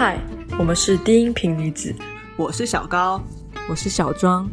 [0.00, 0.18] 嗨，
[0.58, 1.94] 我们是低音频女子，
[2.34, 3.20] 我是小高，
[3.68, 4.48] 我是小庄，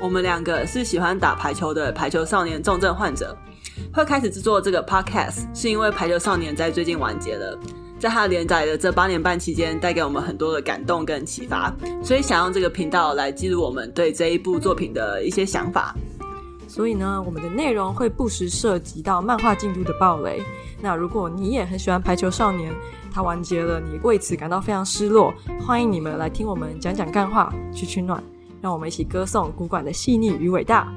[0.00, 3.38] 我们两个是喜欢打排球的排球少年重症患者。
[3.94, 7.56] 会开始制作这个 podcast 是因为排球少年在最近完结了，
[8.00, 11.72] 在他连载的这八年半期间，带给我们很多的感动跟启发，
[12.02, 15.94] 所以想用这个频道来记录我们对这一部作品的一些想法。
[16.66, 20.42] 所以呢，我们的内容会不时涉及到漫画进度的暴雷。
[20.80, 22.72] 那如果你也很喜欢《排球少年》，
[23.12, 28.22] 它完结了，你为此感到非常失落，欢迎你们来听我们讲讲干话，去取暖，
[28.60, 30.90] 让我们一起歌颂古馆的细腻与伟大。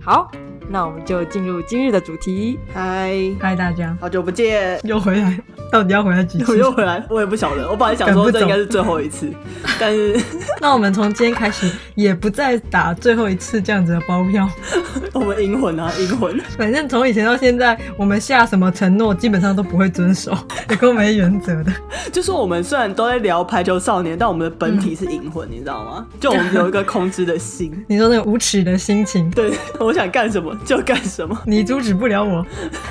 [0.00, 0.30] 好。
[0.68, 2.58] 那我们就进入今日的主题。
[2.74, 5.38] 嗨嗨，大家，好久不见，又回来，
[5.70, 6.52] 到底要回来几次？
[6.52, 7.68] 我又回来，我也不晓得。
[7.70, 9.30] 我本来想说这应该是最后一次，
[9.78, 10.20] 但是
[10.60, 14.48] 那我们从今天开始也不再打最后一次这样子的包票。
[15.12, 16.38] 我们银魂啊，银魂。
[16.58, 20.36] 反正从以前到现在，我们下什么承诺，基本上都不会遵守，
[20.68, 21.72] 也够没原则的。
[22.12, 26.06] 就是我们虽然都在聊排球少年，但我们的本体是银魂，嗯、你知道吗？
[26.20, 27.72] 就我们有一个空知的心。
[27.88, 30.55] 你说那个无耻的心情，对，我想干什么。
[30.64, 31.38] 就干什么？
[31.46, 32.44] 你阻止不了我。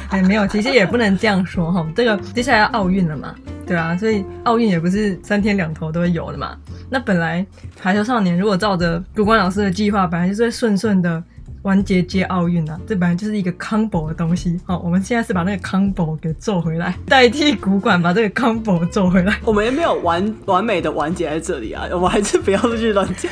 [0.09, 1.85] 哎，没有，其实也不能这样说哈。
[1.95, 3.33] 这个接下来要奥运了嘛，
[3.65, 6.55] 对啊，所以奥运也不是三天两头都会有的嘛。
[6.89, 7.45] 那本来
[7.81, 11.23] 排球少年如果照着主管老师的计划，本来就是顺顺的。
[11.65, 14.59] 完结接奥运啊，这本来就是一个 combo 的东西。
[14.65, 19.35] 好，我们现在是把那个 combo 给做回来，代替古馆把这个 combo 做回来。
[19.43, 23.31] 我们也没有完完美的完结在这里啊， 我们还是不要去乱讲。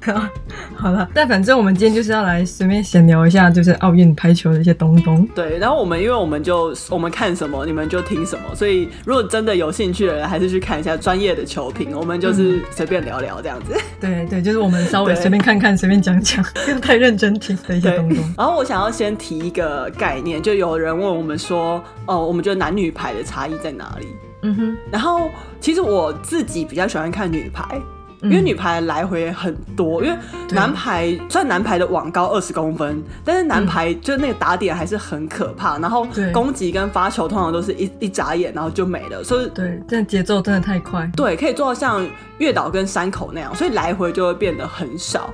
[0.76, 5.26] 好了，但反正我们今天就是要来随便闲聊一下，就是奥运排球的一些东东。
[5.34, 11.96] 对，然后我们因为我们就我们看什么，你们就听什么，所以如果真的有兴趣的人，还是去看一下专业的球评。
[11.96, 13.74] 我们就是随便聊聊这样子。
[13.98, 17.56] 对对，就是我们稍微随便看看，随便讲讲，不 用太认真听。
[17.78, 17.96] 对，
[18.38, 24.06] 然后我想要先提一个概念，就有人问我们说，哦，我们觉得男女排的差异在哪里？
[24.42, 27.78] 嗯哼，然后其实我自己比较喜欢看女排，
[28.22, 30.16] 因为女排来回很多，因为
[30.50, 42.06] 男排虽然男排的网高二十公分，但是男排就那个打点还是很可怕，然后攻击跟发球通常都是一一眨眼然后就没了，所以对，这节奏真的太快，对，可以做到像
[42.38, 45.32] 月岛跟山口那样，所以来回就会变得很少。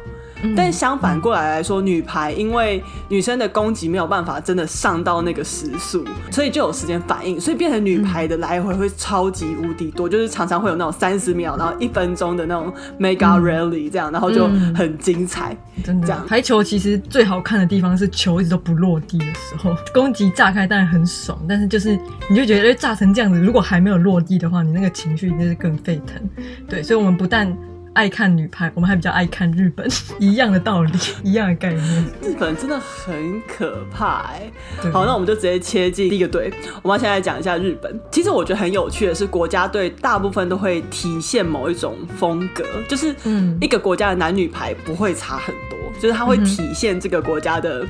[0.56, 15.56] 但相反过来来说，女排因为女生的攻击没有办法真的上到那个时速，所以就有时间反应，所以变成女排的来回会超级无敌多，就是常常会有那种三十秒，然后一分钟的那种 mega rally 这样，然后就很精彩。
[15.84, 21.98] 真的，这样排球其实最好看的地方是球一直都不落地的时候，攻击炸开当然很爽，但是就是
[22.28, 26.20] 你就觉得炸成这样子，如果还没有落地的话，你那个情绪一定是更沸腾。
[26.68, 27.54] 对，所以我们不但
[27.96, 29.88] 爱看女排，我们还比较爱看日本，
[30.20, 30.92] 一样的道理，
[31.24, 32.04] 一样的概念。
[32.22, 34.52] 日本真的很可怕哎。
[34.92, 36.52] 好，那我们就直接切进第一个队。
[36.82, 37.98] 我们要先来讲一下日本。
[38.12, 47.86] 其实我觉得很有趣的是，国家队大部分都会体现某一种风格，就是嗯，一个国家的男女排不会差很多，就是它会体现这个国家的。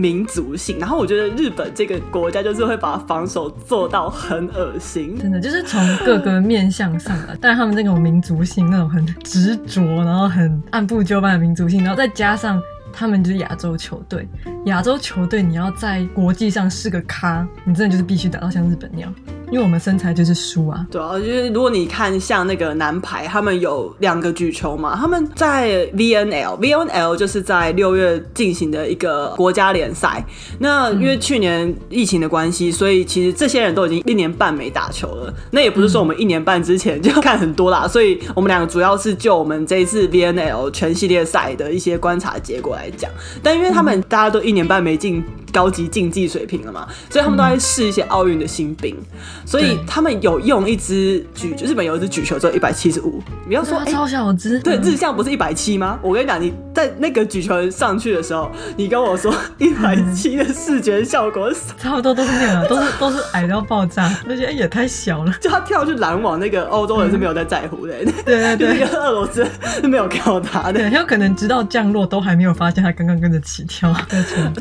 [0.00, 14.28] 民族性，然后我觉得日本这个国家就是会把防守做到很恶心，真的就是从各个面向上啊， 但是他们那种民族性，那种很执着，然后很按部就班的民族性，然后再加上他们就是亚洲球队，
[14.66, 19.12] 亚洲球队你要在国际上是个咖，你真的就是必须打到像日本那样。
[19.50, 30.24] 因为我们身材就是输啊，对啊，就是如果你看像那个男排，他们有两个举球嘛，他们在 VNL，VNL 就是在六月进行的一个国家联赛。
[30.58, 35.32] 那因为去年疫情的关系，所以其实这些人都已经一年半没打球了。
[35.50, 43.10] 那也不是说我们一年半之前就 看很多啦，所以我们两个主要是就我们这一次 VNL 全系列赛的一些观察结果来讲。
[43.42, 45.24] 但因为他们大家都一年半没进。
[45.58, 55.98] 高级竞技水平了嘛，所以他们都在试一些奥运的新兵，嗯，所以他们有用一支举，就日本有一支举球只有一百七十五，你要说超小只，对，日向不是一百七吗？
[56.00, 65.32] 我跟你讲，你在那个举球上去的时候，你跟我说 一百七的视觉效果差不多都是那样，都是 都是矮到爆炸，那些也太小了。
[65.40, 69.44] 就他跳去拦网，那个欧洲人是没有在在乎的， 嗯，对对对，那个俄罗斯
[69.80, 73.90] 是没有看到他的，对，他有可能直到降落都还没有发现他刚刚跟着起跳。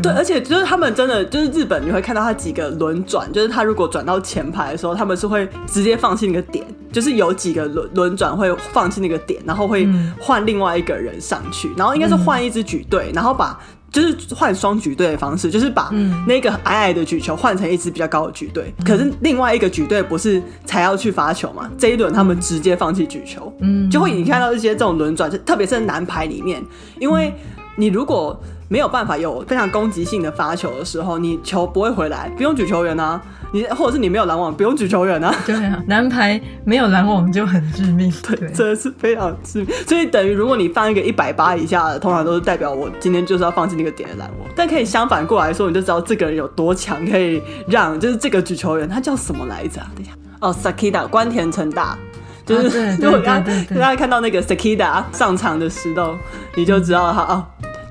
[0.01, 0.77] 对，而且就是他。
[0.77, 9.87] 他们真的就是日本，你会看到他几个轮转，就是他如果转到前排的时候，他们是会直接放弃那个点，就是有几个轮轮转会放弃那个点，然后会
[10.17, 13.59] 换另外一个人上去，然后应该是换一支举队，然后把
[13.91, 15.91] 就是换双举队的方式，就是把
[16.25, 18.73] 那个矮矮的举球换成一支比较高的举队。
[18.85, 21.69] 可是另外一个举队不是才要去发球嘛？
[21.77, 23.51] 这一轮他们直接放弃举球，
[23.91, 26.63] 就会你看到一些这种轮转，就特别是男排里面，
[26.97, 27.33] 因为
[27.75, 28.41] 你如果。
[28.67, 33.21] 没有办法有非常攻击性的发球的时候，你球不会回来，不用举球员啊，
[33.53, 35.33] 你或者是你没有拦网，不用举球员啊。
[35.45, 39.67] 对啊，男排没有拦网就很致命， 对，对真的是非常致命。
[39.87, 44.49] 所以等于如果你放一个一百八以下的，通常都是代表我今天就是要放弃那个点的拦网。
[44.55, 49.79] 但可以相反过来说，你就知道这个人有多强，可以让就是这个举球员他叫什么来着？
[49.95, 50.11] 等一下，
[50.41, 51.97] 哦，Sakida 关田成大。
[52.45, 56.15] 就是如果大家看到那个 Sakida 上场的时候，
[56.55, 57.45] 你就知道他哦，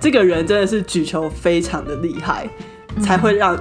[0.07, 2.49] 这个人真的是举球非常的厉害，
[2.95, 3.59] 嗯、才会让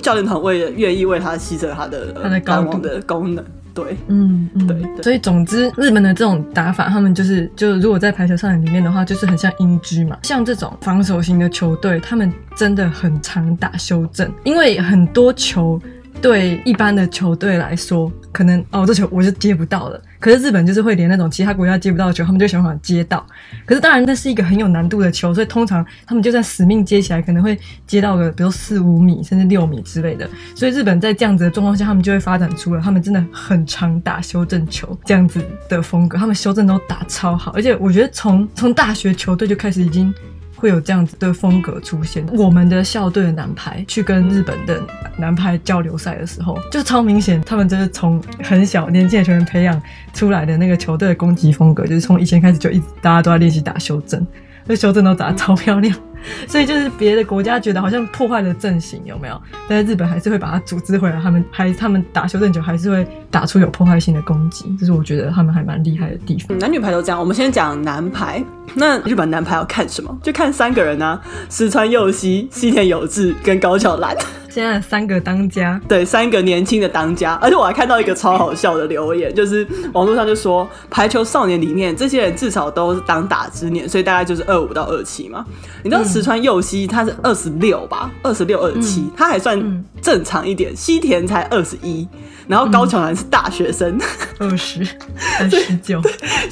[0.00, 3.44] 教练团为愿意为他牺牲他的他的高网的功能。
[3.74, 5.02] 对，嗯，嗯对，对。
[5.02, 10.16] 所以总之，日本的这种打法，他们就是就如果在排球少年里面的话，就是很像英居嘛。
[10.22, 15.82] 像这种防守型的球队，他们真的很常打修正，因为很多球。
[16.20, 20.02] 对一般的球队来说，可能哦，这球我就接不到了。
[20.18, 23.24] 可是日本就是会连那种其他国家接不到的球，他们就想办法接到。
[23.64, 30.28] 可是当然，那是一个很有难度的球，所以通常他们就算死命接起来，可能会接到个比如四五米甚至六米之类的。
[30.54, 36.18] 所以日本在这样子的状况下，他们就会发展出了他们真的很常打修正球这样子的风格。
[36.18, 40.12] 他们修正都打超好，而且我觉得从从大学球队就开始已经。
[40.58, 42.26] 会有这样子的风格出现。
[42.32, 44.82] 我们的校队的男排去跟日本的
[45.16, 49.80] 男排交流赛的时候，就超明显，他们就是从很小年纪的球员培养
[50.12, 54.26] 出来的那个球队的攻击风格，就是从以前开始就一直大家都在练习打修正，
[54.66, 55.96] 那修正都打得超漂亮。
[56.48, 59.40] 所以就是别的国家觉得好像破坏了阵型，有没有？
[59.68, 66.58] 但是日本还是会把它组织回来，他们还他们打修正球还是会打出有破坏性的攻击，这是我觉得他们还蛮厉害的地方。
[66.58, 68.42] 男女排都这样，我们先讲男排。
[68.74, 70.16] 那日本男排要看什么？
[70.22, 74.14] 就看三个人啊，石川佑希、西田有志跟高桥兰。
[74.50, 85.44] 现在三个当家，对，三个年轻的当家，而且我还看到一个超好笑的留言，就是网络上就说排球少年里面这些人至少都是当打之年，所以大概就是二五到二七嘛。
[85.82, 90.74] 你知道石川佑希他是二十六吧，二十六、二十七，他还算正常一点。
[90.74, 92.08] 西田才二十一，
[92.46, 93.98] 然后高桥兰是大学生，
[94.38, 94.80] 二十、
[95.38, 96.00] 二十九。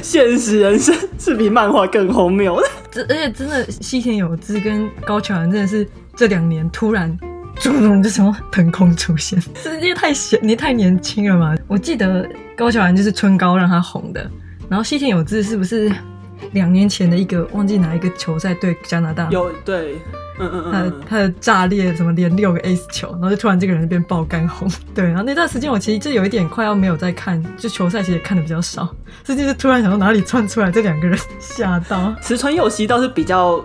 [0.03, 7.19] 现实人生是比漫画更荒谬的，这而且真的西田有志跟高桥兰真的是这两年突然。
[7.59, 7.73] 就
[8.11, 11.55] 什么腾空出现， 这因为太小，你太年轻了嘛。
[11.67, 14.31] 我记得高桥兰就是春高让他红的，
[14.69, 15.91] 然后西田有志是不是
[16.53, 19.29] 两年前的一个忘记哪一个球赛对加拿大？
[19.31, 19.95] 有对，
[20.39, 24.69] 嗯嗯嗯，他的他的炸裂什么连六个 ace 球，然后就突然这个人变爆肝红。
[24.95, 28.89] 对，然后那段时间我其实就有一点快要没有在看，就球赛其实也看的比较少，
[29.25, 32.15] 最近就是突然想到哪里窜出来这两个人，吓到。
[32.23, 33.65] 石川佑希倒是比较。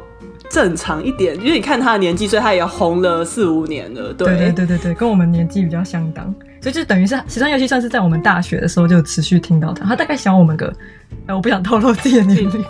[0.50, 4.12] 正常一点，因为你看他的年纪，所以他也红了四五年了。
[4.12, 9.84] 对对对对对，跟我们年纪比较相当，所以就等于是时尚游戏算是在我们大学的时候就持续听到他。
[9.86, 10.72] 他大概小我们个，
[11.26, 12.66] 哎，我不想透露自己的年龄，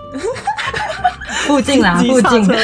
[1.45, 2.55] 附近啦， 附近的，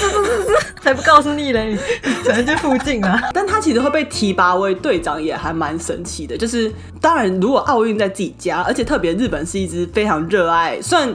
[0.80, 1.76] 才不告诉你嘞，
[2.24, 3.30] 反正就附近啦。
[3.34, 11.14] 但他其实会被提拔为队长也还蛮神奇的，就是当然如果奥运在自己家，而且特别日本是一支非常热爱，算。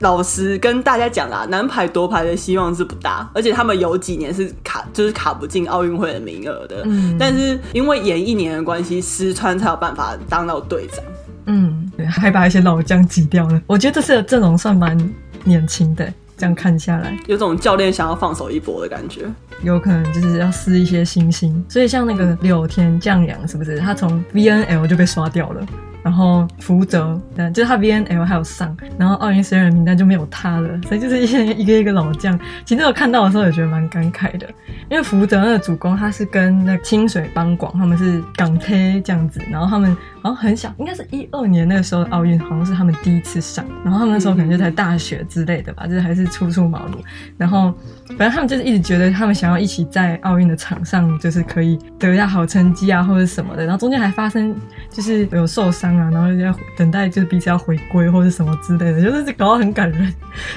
[0.00, 6.82] 老实跟大家讲啦，男排夺牌的希望是不大，而且他们有几年是卡，就是卡不进奥运会的名额的。
[6.84, 11.04] 嗯，但是因为延一年的关系，石川才有办法当到队长。
[11.46, 13.60] 嗯，对，还把一些老将挤掉了。
[13.66, 14.98] 我觉得这次的阵容算蛮
[15.44, 19.22] 年轻的，这样看下来，有种教练想要放手一搏的感觉。
[19.62, 25.66] 有可能就是要试一些新星，所以像那个柳田将阳，是不是他从 VNL 就被刷掉了？
[26.04, 32.38] 然后福泽，对，就是他 VNL 还有上，然后奥运十二人名单就没有他了，所以就是一些一个一个老将。
[32.66, 34.46] 其实我看到的时候也觉得蛮感慨的，
[34.90, 46.96] 因为福泽那个主攻他是跟那清水邦广他们是港 K 这样子，然后他们好像很小，应该是一二年那个时候奥运好像是他们第一次上，然后他们那时候可能就在大学之类的吧，就是还是初出茅庐，
[47.38, 47.72] 然后
[48.08, 54.56] 反正他们就是一直觉得他们想要一起在奥运的场上就是可以得下好成绩啊或者什么的，然后中间还发生
[54.90, 55.84] 就是有受伤。
[55.84, 60.10] 啊，然后要等待，就是彼此要回归或者什么之类的，就是搞到很感人。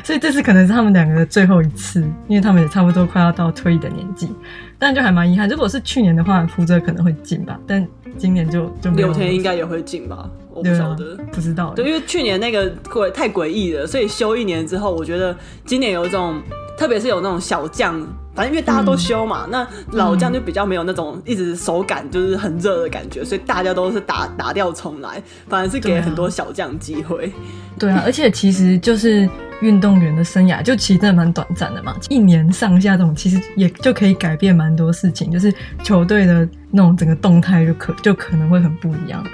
[0.04, 4.32] 所以这次可能是他们两个的最后一次，因为他们也差不多快要到退役的年纪，
[4.80, 5.48] 但就还蛮遗憾。
[5.50, 7.86] 如果是去年的话，福泽可能会进吧，但
[8.18, 9.08] 今年就就没有。
[9.08, 10.30] 柳田应该也会进吧？
[10.54, 11.74] 我不晓得，啊、不知道。
[11.76, 16.42] 对，因为去年那个诡太诡异了，所以休一年之后，我觉得今年有一种，
[16.78, 18.00] 特别是有那种小将。
[18.36, 25.20] 反正因为大家都修嘛，嗯、那老将就比较没有那种一直手感就是很热的感觉，嗯、所以大家都是打打掉重来，
[25.50, 27.34] 反而是给很多小将机会。
[27.80, 29.28] 对啊， 而且其实就是
[29.62, 35.52] 运动员的生涯就其实真的蛮短暂的嘛，一年上下这种其实也就可以改变蛮多事情，就是
[35.84, 39.26] 球队的那种整个动态就可就可能会很不一样。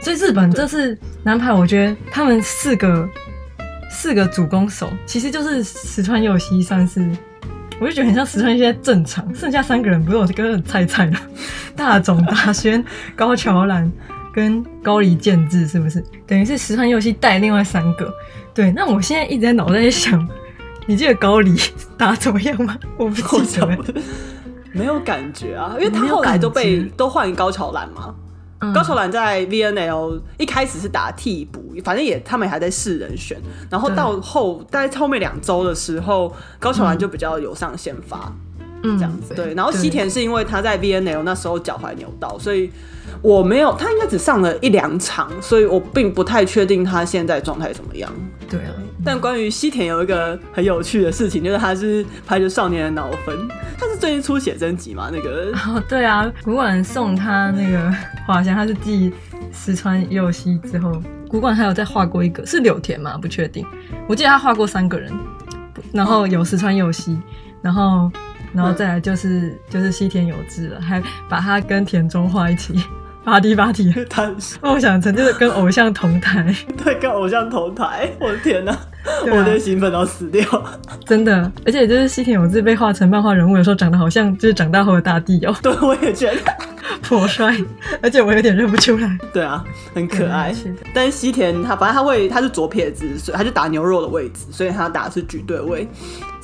[0.00, 3.08] 所以日本这次男排，我觉得他们四个
[3.94, 7.08] 四个主攻手其实就是石川佑希算是。
[7.80, 11.18] 我就觉得很像石川现在正常，剩下三个人不是我跟着菜菜了，
[11.74, 12.82] 大冢大宣、
[13.16, 13.90] 高桥兰
[14.32, 16.02] 跟高梨健志是不是？
[16.24, 18.08] 等于是石川佑希带另外三个。
[18.54, 20.28] 对，那我现在一直在脑袋在想，
[20.86, 21.56] 你记得高梨
[21.98, 22.78] 打怎么样吗？
[22.96, 23.84] 我不记得，
[24.72, 28.14] 没有感觉啊，因为他后来都被都换高桥兰嘛。
[28.64, 33.38] 嗯、高桥兰在 VNL 一开始是打替补，反正也他们还在试人选，
[33.70, 38.43] 然后到后大概后面两周的时候，高桥兰就比较有上先发，嗯，
[38.96, 39.52] 这样子对。
[39.54, 42.70] 然后西田是因为他在 VNL 那时候脚踝扭到，所以
[43.20, 48.10] 我没有他应该只上了一两场，所以我并不太确定他现在状态怎么样。
[48.48, 48.72] 对啊。
[49.04, 53.36] 但关于西田有一个很有趣的事情，就是他是排球少年的脑粉，
[53.78, 55.10] 他是最近出写真集嘛？
[55.12, 57.94] 那个哦，对啊，古馆送他那个
[58.26, 59.12] 画像，他是继
[59.52, 63.18] 石川佑希之后，古馆还有再画过一个，是柳田吗？
[63.20, 63.66] 不确定，
[64.08, 65.12] 我记得他画过三个人，
[65.92, 67.18] 然后有石川佑希，
[67.60, 68.10] 然后
[68.54, 72.82] 然后再来就是、嗯、就是西田有志了，还把他跟田中画一起。
[73.24, 74.30] 巴蒂巴蒂， 他
[74.60, 78.78] 梦想成就是跟偶像同台， 对，跟偶像同台，我的天哪，啊、
[79.32, 80.44] 我的兴奋到死掉，
[81.06, 86.40] 真的，而且就是西田有志被画成漫画人物的时候，长得好像就是长大后的大地哦，对，我也觉得
[87.00, 87.56] 颇帅，
[88.02, 90.54] 而且我有点认不出来，对啊，很可爱，
[90.92, 95.88] 但是西田他反正他会他是左撇子，所以他就打牛肉的位置，所以他打的是举对位。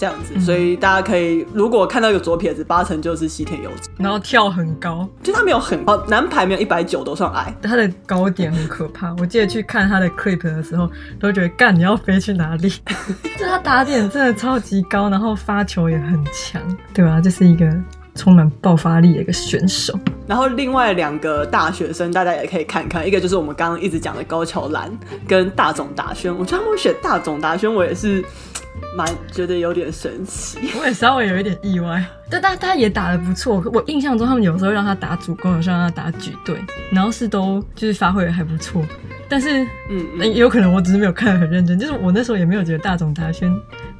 [0.00, 9.14] 这样子，所以大家可以如果看到一个左撇子，八成就是西田有志，然后跳很高，就他没有很高，男排没有一百九都算矮，他的高点很可怕。
[9.18, 10.90] 我记得去看他的 clip 的时候，
[11.20, 12.70] 都觉得干你要飞去哪里？
[13.36, 16.62] 就他打点真的超级高，然后发球也很强，
[16.94, 17.20] 对吧？
[17.20, 17.70] 这是一个
[18.14, 19.98] 充满爆发力的一个选手。
[20.26, 24.90] 然后另外两个大学生，大家也可以看看，一个就是我们刚刚一直讲的高桥兰
[25.28, 28.24] 跟大冢达宣，我觉得他们会选大冢达宣，我也是。
[28.96, 32.04] 蛮觉得有点神奇，我也稍微有一点意外。
[32.28, 36.56] 但他他也打得不错，我印象中他们有时候让他打主攻，有时候让他打举队，
[36.92, 38.84] 然后是都就是发挥的还不错。
[39.28, 43.52] 但是，嗯，嗯，也有可能我只是没有看得很认真，就是我那时候也没有觉得大总达宣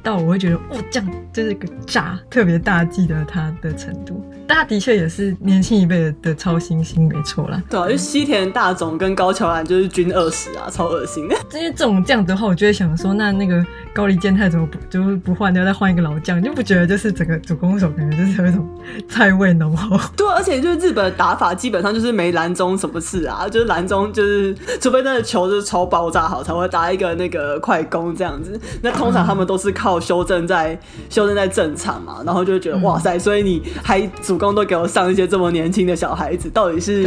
[0.03, 4.21] 到我会觉得哦，这样就是个炸，特别大技的他的程度。
[4.51, 7.63] 但他的确也是年轻一辈的的超新星，没错啦。
[7.69, 11.35] 对啊，就西田大总跟高桥兰就是均二十啊，超恶心的。
[11.53, 18.67] 因为这种这样子的话，我就会想说，那那个高梨健太怎么不就是不换掉，再换一个老将，就不觉得就是整个主攻手感觉就是有一种
[19.07, 19.97] 菜味浓厚。
[20.17, 28.59] 对，而且就是日本的打法基本上就是没蓝中什么事啊，就是蓝中就是除非那个球就是超爆炸好才会打一个那个快攻这样子。
[28.81, 30.77] 那通常他们都是靠修正在
[31.09, 34.40] 修正在正场嘛，然后就会觉得、嗯、哇塞，所以你还主。
[34.55, 37.03] 都给我上一些这么年轻的小孩子，到底是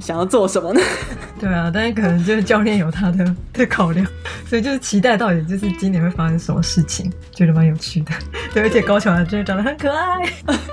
[0.00, 0.80] 想要做什么呢？
[1.40, 4.06] 对啊，但是可能就是教练有他的的考量，
[4.48, 8.12] 所以就是期待到底就是今年会发生什么事情，觉得蛮有趣的。
[8.54, 10.22] 对，而且高桥兰真的长得很可爱，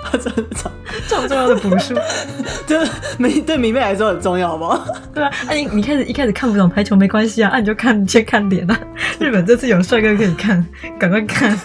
[0.04, 0.72] 他真的长
[1.08, 1.94] 这么重要的补数，
[2.66, 4.86] 就是迷对迷妹来说很重要吗？
[5.14, 8.80] 对啊，啊你你开始一开始看不懂排球没关系啊，啊你就看你先看脸啊。
[9.20, 10.66] 日本这次有帅哥可以看，
[11.00, 11.58] 赶快看。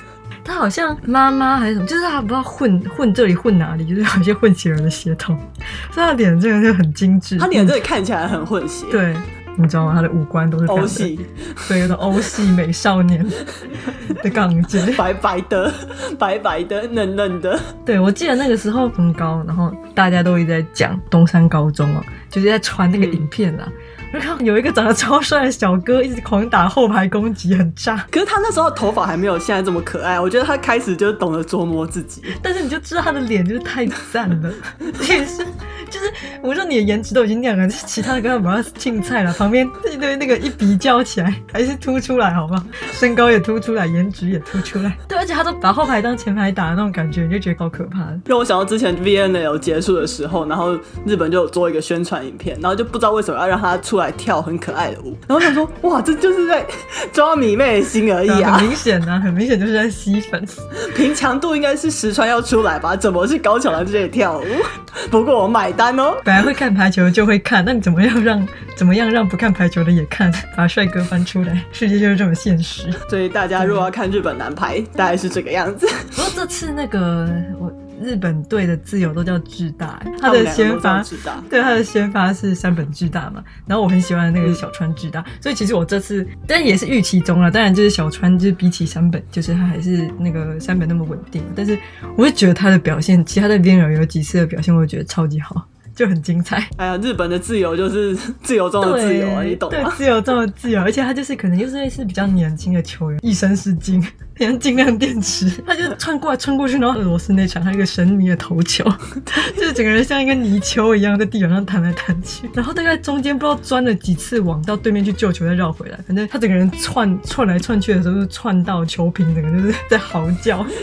[0.44, 5.38] 他好像妈妈还是什么，就是他不知道混混这里混哪里，就是有一些混血儿的血统，
[5.92, 7.38] 所以他脸这个就很精致。
[7.38, 9.14] 他脸这里看起来很混血，对，
[9.56, 9.92] 你知道吗？
[9.94, 11.20] 他的五官都是欧系，
[11.68, 13.24] 对，有种欧系美少年
[14.22, 15.72] 的感觉，白白的，
[16.18, 17.58] 白白的，嫩嫩的。
[17.84, 23.64] 对，我记得那个时候很高，然后大家都一直在讲东山高中哦，就是在传那个影片啦。
[23.66, 23.72] 嗯
[24.20, 28.04] 然后有一个长得超帅的小哥，一直狂打后排攻击，很炸。
[28.10, 32.22] 可是他那时候头发还没有现在这么可爱，我觉得他开始就懂得琢磨自己。
[32.42, 34.52] 但是你就知道他的脸就是太赞了，
[35.08, 35.44] 也是，
[35.88, 36.12] 就是
[36.42, 39.32] 我说你的颜值都已经那样了，其他的跟他不要青菜了。
[39.34, 42.64] 旁边一堆那个一比较起来，还是凸出来，好不好？
[42.92, 44.98] 身高也凸出来，颜值也凸出来。
[45.06, 48.00] 对，而且他都把后排当前排打的那种感觉，你就觉得好可怕。
[48.26, 50.76] 让我想到之前 VNL 结束的时候，然后
[51.06, 53.99] 日本就有做一个宣传影片，然后就不知道为什么要让他出。
[54.00, 56.64] 来跳很可爱的舞，然后想说：“哇，这就是在
[57.12, 60.46] 抓迷妹的心而已啊！”很明显啊，很明显就是在吸粉。
[60.94, 62.96] 凭强度应该是石川要出来吧？
[62.96, 64.44] 怎么是高桥兰在这里跳舞？
[65.10, 66.16] 不过我买单哦。
[66.24, 70.32] 本来会看排球就会看，那你怎么样让怎么样让不看排球的也看？
[70.56, 72.92] 把帅哥翻出来，世界就是这么现实。
[73.08, 75.86] 所以大家如果要看日本男排，大概是这个样子。
[76.14, 77.28] 不过这次那个
[77.58, 77.72] 我。
[78.00, 81.04] 日本队的自由都叫巨大，他的先发
[81.48, 91.78] 对他的先发是山本巨大嘛，然后我很喜欢那个小川巨大，嗯、所以其实我这次但也是预期中了，当然就是小川就是比起山本，就是他还是那个山本那么稳定，但是
[92.16, 96.66] 我会觉得他的表现，其他的边缘有几次的表现，我会觉得超级好，就很精彩。
[96.76, 99.78] 哎呀，日本的自由就是 自由中的自由啊，你懂吗？
[99.78, 104.02] 对，自由中的自由，而且他就是可能又是类似比较年轻的球员，一身是金。
[104.46, 108.84] 很像尽量电池， 他就穿过来穿过去，然后俄罗斯那场他一个神秘的头球，
[109.56, 120.64] 就是整个人像一个泥鳅一样在地板上弹来弹去，然后大概中间不知道钻了几次网到对面去救球再绕回来，反正他整个人窜窜来窜去的时候，就窜到球瓶，整个就是在嚎叫。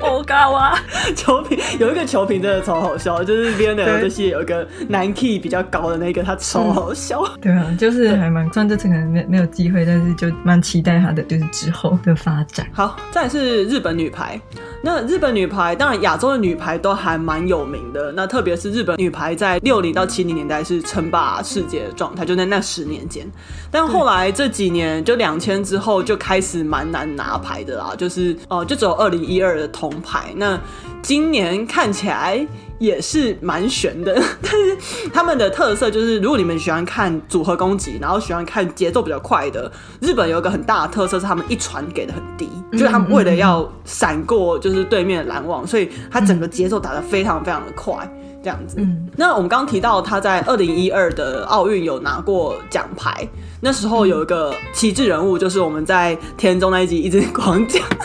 [0.00, 0.78] 我靠啊！
[1.14, 7.20] 球瓶有一个球瓶真的超好笑，就是 VNL 这些有一个男 key 比较高的那个，他超好笑。
[7.22, 12.51] 嗯、对啊，就是还蛮，虽然这次可能没没有机会，但是就蛮期待他的就是之后的发展。
[12.72, 14.40] 好，再是日本女排。
[14.84, 18.10] 那日本女排，当然亚洲的女排都还蛮有名的。
[18.12, 23.24] 那特别是日本女排在六零到七零年代是称霸世界的状态，就在那十年间。
[23.70, 30.32] 但后来这几年，就两千之后就开始蛮难拿牌的啦，就是哦、就只有二零一二的铜牌。
[30.34, 30.58] 那
[31.00, 32.44] 今年看起来。
[32.82, 34.12] 也是蛮悬的，
[34.42, 34.76] 但是
[35.14, 39.70] 他们的特色就是，如果你们喜欢看组合攻击，然后喜欢看节奏比较快的，
[40.00, 47.96] 日本有一个很大的特色是他们一传给的很低，就是他们为了要闪过就是对面的拦网，所以他整个节奏打得非常非常的快，
[48.42, 48.84] 这样子。
[49.16, 53.28] 那我们刚刚提到他在二零一二的奥运有拿过奖牌，
[53.60, 57.96] 那时候有一个旗帜人物，就是我们在田中那一集一直狂讲的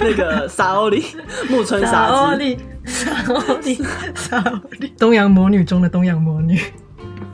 [0.00, 1.04] 那个沙欧里
[1.50, 2.56] 木村沙织。
[2.90, 3.78] 沙欧里，
[4.14, 6.60] 沙欧里， 东洋魔女中的东洋魔女。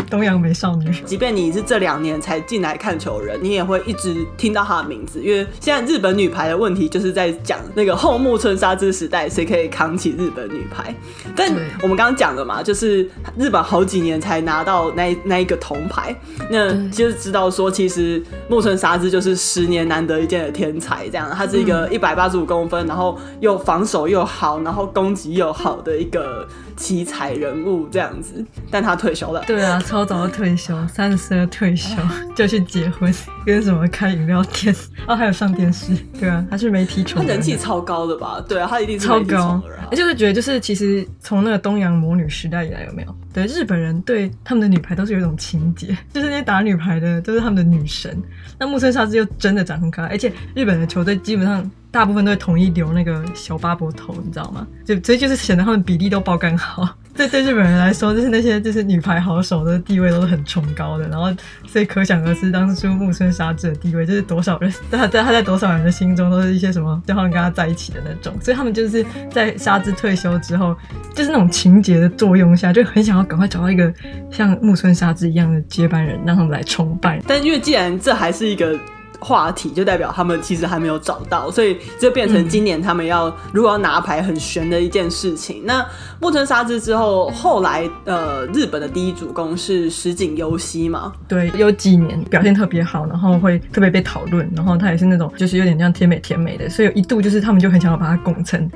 [0.10, 10.94] 东洋美少女，即便你是这两年才进来看球人，你也会一直听到她的名字，因为现在日本女排的问题就是在讲那个后木村沙织时代谁可以扛起日本女排。
[11.34, 16.14] 但我们刚刚讲了嘛，就是日本好几年才拿到那那一个铜牌，
[16.50, 26.46] 那就是知道说其实木村沙织就是十年难得一见的天才，这样，他是一个一百八十五公分，然后又防守又好，然后攻击又好的一个
[26.76, 28.44] 奇才人物这样子。
[28.70, 29.82] 但他退休了，对啊。
[29.86, 31.96] 超早就退休，三十岁退休
[32.34, 33.12] 就去结婚，
[33.44, 34.74] 跟什么开饮料店，
[35.06, 38.44] 哦，还有上电视，对啊，他是媒体宠，他人气超高的吧？
[38.48, 43.14] 对啊，他一定是超高，而且我觉得就是其实从那个东洋魔女时代以来，有没有？
[43.36, 48.16] 对日本人对他们的女排都是有一种情结， 就是那些打女排的都是他们的女神。
[48.58, 54.66] 那木村沙织又真的长很可爱，而且日本的球队基本上大部分都会统一留那个小巴博头，你知道吗？
[54.86, 56.88] 就所以就是显得他们比例都爆干好。
[57.16, 61.32] 对对，日本人来说，就是那些就是女排好手的地位都是很崇高的，然后
[61.66, 70.76] 所以可想而知，当初木村沙织的地位就是多少人，他在他在多少人的心中都是一些什么，就好像跟他在一起的那种，所以他们就是在沙织退休之后，
[71.14, 73.92] 就是那种情节的作用下，就很想要赶快找到一个
[74.30, 77.20] 像木村沙织一样的接班人，让他们来崇拜。
[77.26, 78.78] 但因为既然这还是一个。
[79.20, 85.62] 话题就代表他们其实还没有找到，所以就变成今年他们要如果要拿牌很悬的一件事情。
[85.64, 85.84] 那
[86.20, 91.12] 木村沙织之后，后来呃日本的第一主攻是石井优希嘛？
[91.26, 98.70] 对，有几年表现特别好，然后会特别被讨论，然后他也是那种就是有点像甜美甜美的，所以一度就是他们就很想要把他拱成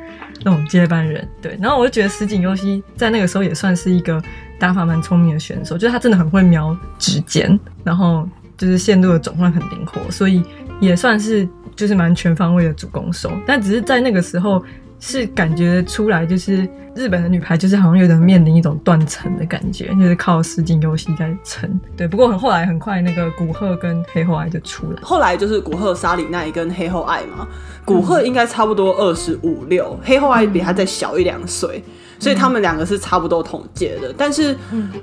[0.44, 1.26] 那种接班人。
[1.42, 4.20] 对，然后我就觉得石井优希在那个时候也算是一个
[4.58, 8.26] 打法蛮聪明的选手，就是他真的很会瞄指尖，然后。
[8.60, 10.42] 就是线路的转换很灵活，所以
[10.80, 13.32] 也算是就是蛮全方位的主攻手。
[13.46, 14.62] 但只是在那个时候，
[14.98, 21.80] 是感觉出来就是日本的女排就是好像有点面临一种断层的感觉，就是靠石井优希在撑。
[21.96, 27.48] 对，不过很后来很快那个古贺跟黑后爱就出来，后来就是古贺沙里奈跟黑后爱嘛。
[27.86, 31.82] 古贺应该差不多二十五六，黑后爱比他再小一两岁。
[32.22, 34.54] 所以他们两个是差不多同届的，但是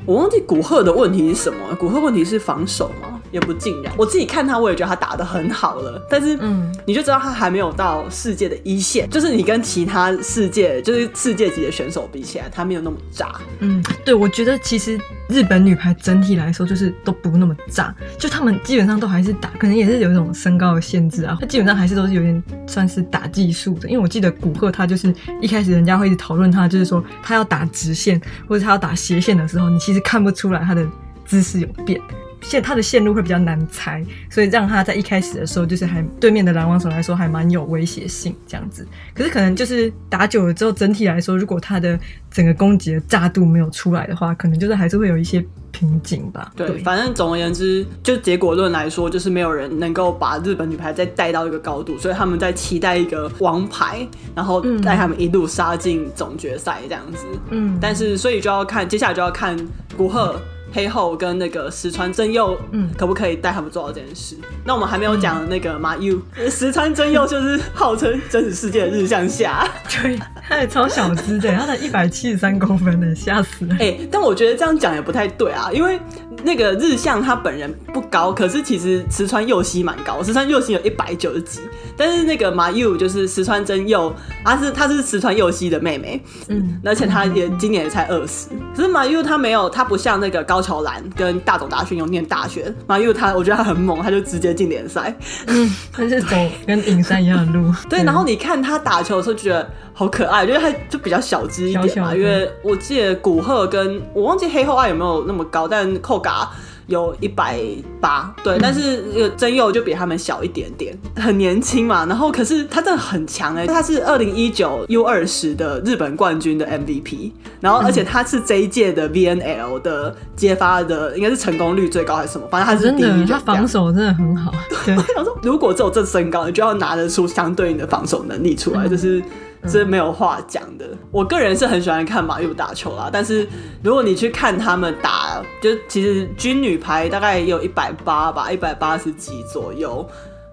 [0.06, 1.58] 我忘记古贺的问题是什么？
[1.80, 3.17] 古贺问题是防守吗？
[3.32, 3.94] 也不尽然。
[3.98, 13.34] 我自己看他，我也觉得他打的很好了，但是嗯，你就知道他还没有到世界的一线，就是你跟其他世界就是世界级的选手比起来，他没有那么炸。
[13.60, 23.90] 嗯，对，我觉得其实日本女排整体来说就是都不那么炸，就他们基本上都还是打，可能也是有一种身高的限制啊，他基本上还是都是有点算是打技术的。
[23.90, 27.04] 因为我记得古贺他就是一开始人家会一直讨论他，就是说。
[27.24, 30.86] 他要打直线或者他要打斜线的时候，你其实看不出来他的
[31.26, 32.00] 姿势有变，
[32.42, 38.88] 线他的线路会比较难猜，所以让他在一开始的时候就是还对面的拦网手来说还蛮有威胁性这样子。
[39.14, 42.00] 可是可能就是打久了之后，整体来说，如果他的
[42.32, 45.46] 整个攻击的炸度没有出来的话，可能就是还是会有一些。
[45.70, 57.28] 瓶颈吧，对，对，反正总而言之，就结果论来说，就是没有人能够把日本女排再带到一个高度，所以他们在期待一个王牌，然后带他们一路杀进总决赛这样子。
[57.52, 59.56] 嗯，但是所以就要看接下来就要看
[59.96, 60.42] 古贺。
[60.72, 64.36] 黑后跟那个石川真佑，嗯，可不可以带他们做到这件事？
[64.40, 73.74] 嗯、那我们还没有讲那个马 U，石川真佑就是号称真实世界的日向夏， 对，他也超小只的，他才一百七十三公分的，吓死了。
[73.76, 76.00] 哎、欸，但我觉得这样讲也不太对啊，因为
[76.44, 81.62] 那个日向他本人不高，可是其实石川佑希蛮高，石川佑希有一百九十几，
[81.98, 95.16] 但是那个马优就是石川真佑，他是他是石川佑希的妹妹，嗯，而且他也今年也才二十，可是马优他没有，他不像那个高桥兰跟大冢大勋有念大学，然后因为他我觉得他很猛，他就直接进联赛，
[95.48, 106.50] 嗯，他是走跟影山一样的路， 对，然后你看他打球的时候觉得好可爱，因为他就比较小只一点嘛，小小因为我记得古贺跟我忘记黑后爱有没有那么高，但扣嘎。
[106.88, 107.60] 有一百
[108.02, 112.06] 八，对，嗯、但是那个真佑就比他们小一点点，很年轻嘛。
[112.06, 122.48] 然后可是他真的很强哎、欸，他是二零一九 U 二十的日本冠军的 MVP，然后而且他是这一届的 VNL 的揭发的，应该是成功率最高还是什么？
[122.50, 124.54] 反正他是第一，他防守真的很好。
[124.86, 129.22] 对， 我想说，如果只有这身高，你就要拿得出相对应的防守能力出来，就是。
[129.68, 130.86] 这没有话讲的。
[131.12, 133.48] 我个人是很喜欢看马玉打球啦，但是
[133.82, 140.08] 如果你去看他们打，就其实军女排大概也有一百八吧，一百八十几左右，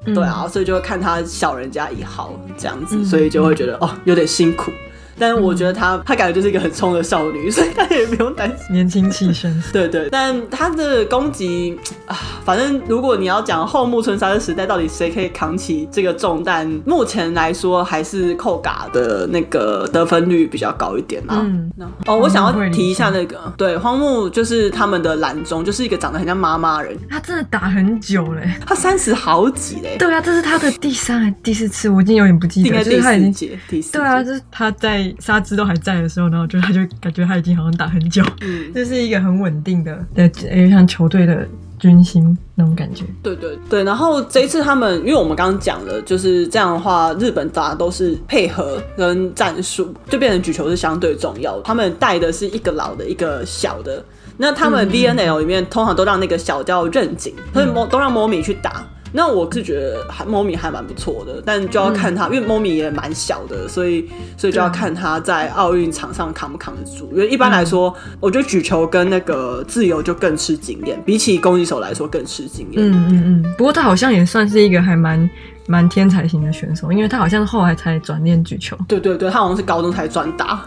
[0.07, 4.71] 对啊，所以就会看他小人家一号这样子，所以就会觉得哦，有点辛苦。
[5.19, 9.53] 但是我觉得她，她感觉就是一个很冲的少女，所以她也不用担心年轻气盛。
[9.73, 21.41] 对对，但她的攻击啊，反正如果你要讲后木村沙织时代到底谁可以扛起这个重担，目前来说还是扣嘎的那个得分率比较高一点啊。
[21.43, 21.71] 嗯，
[22.07, 26.97] 哦，我想要提一下那个，对，荒木就是他们的蓝中，就是一个长得很像妈妈人。
[27.09, 29.97] 他真的打很久嘞，他三十好几嘞。
[29.99, 32.69] 对啊，这是他的第三还第四次，我已经有点不记得。
[32.69, 33.93] 应该第四节，第四。
[33.93, 35.04] 对啊，就是他在。
[35.19, 40.31] 纱枝都还在的时候，然后就他就感觉他已经好像打很久，嗯，就是一个很稳定的，对，
[40.63, 41.47] 有像球队的
[41.79, 43.05] 军心那种感觉。
[43.23, 51.63] 对对对，然后这一次他们，因为我们刚刚讲了，就是这样的话，日本打都是配合跟战术，就变成举球是相对重要的。
[51.63, 54.05] 他们带的是一个老的，一个小的。
[54.37, 58.85] 那他们 VNL 里面、嗯、通常都让那个小叫任景，所以都让摸米去打。
[59.17, 67.09] 那我是觉得还猫咪还蛮不错的，但就要看他，嗯、因为猫咪也蛮小的，所以所以就要看他在奥运场上扛不扛得住。
[67.13, 72.83] 因为一般来说，嗯、我觉得举球跟那个自由就更吃经验，比起攻击手来说更吃经验。
[72.83, 73.55] 嗯嗯嗯。
[73.57, 75.31] 不过他好像也算是一个还蛮
[75.67, 78.77] 蛮天才型的选手，因为他好像是后来才转练举球。
[78.87, 80.61] 对对对，他好像是高中才转打，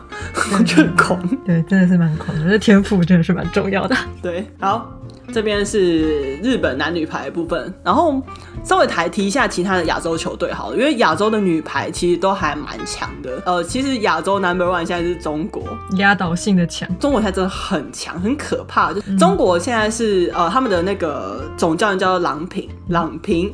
[0.53, 1.27] 我觉得很狂。
[1.45, 3.95] 对，真的是蛮狂的，这天赋真的是蛮重要的。
[4.21, 4.91] 对，好。
[5.33, 8.23] 这边是日本男女排的部分，然后
[8.63, 13.37] 稍微抬提一下其他的亚洲球队好了，因为亚洲的女排其实都还蛮强的。
[13.45, 15.63] 呃，其实亚洲 number one 现在是中国，
[15.97, 16.87] 压倒性的强。
[16.97, 18.93] 中国现在真的很强，很可怕。
[18.93, 23.53] 就中国现在是呃，他们的那个总教练叫郎平，郎平。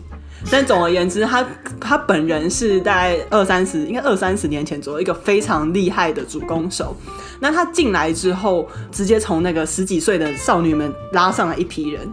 [0.52, 1.46] 但总而言之，他
[1.80, 6.96] 他本人是大概二三十，应该二三十年前左右一个非常厉害的主攻手。
[7.40, 12.08] 那他进来之后，直接从那个十几岁的少女们拉上来一批人。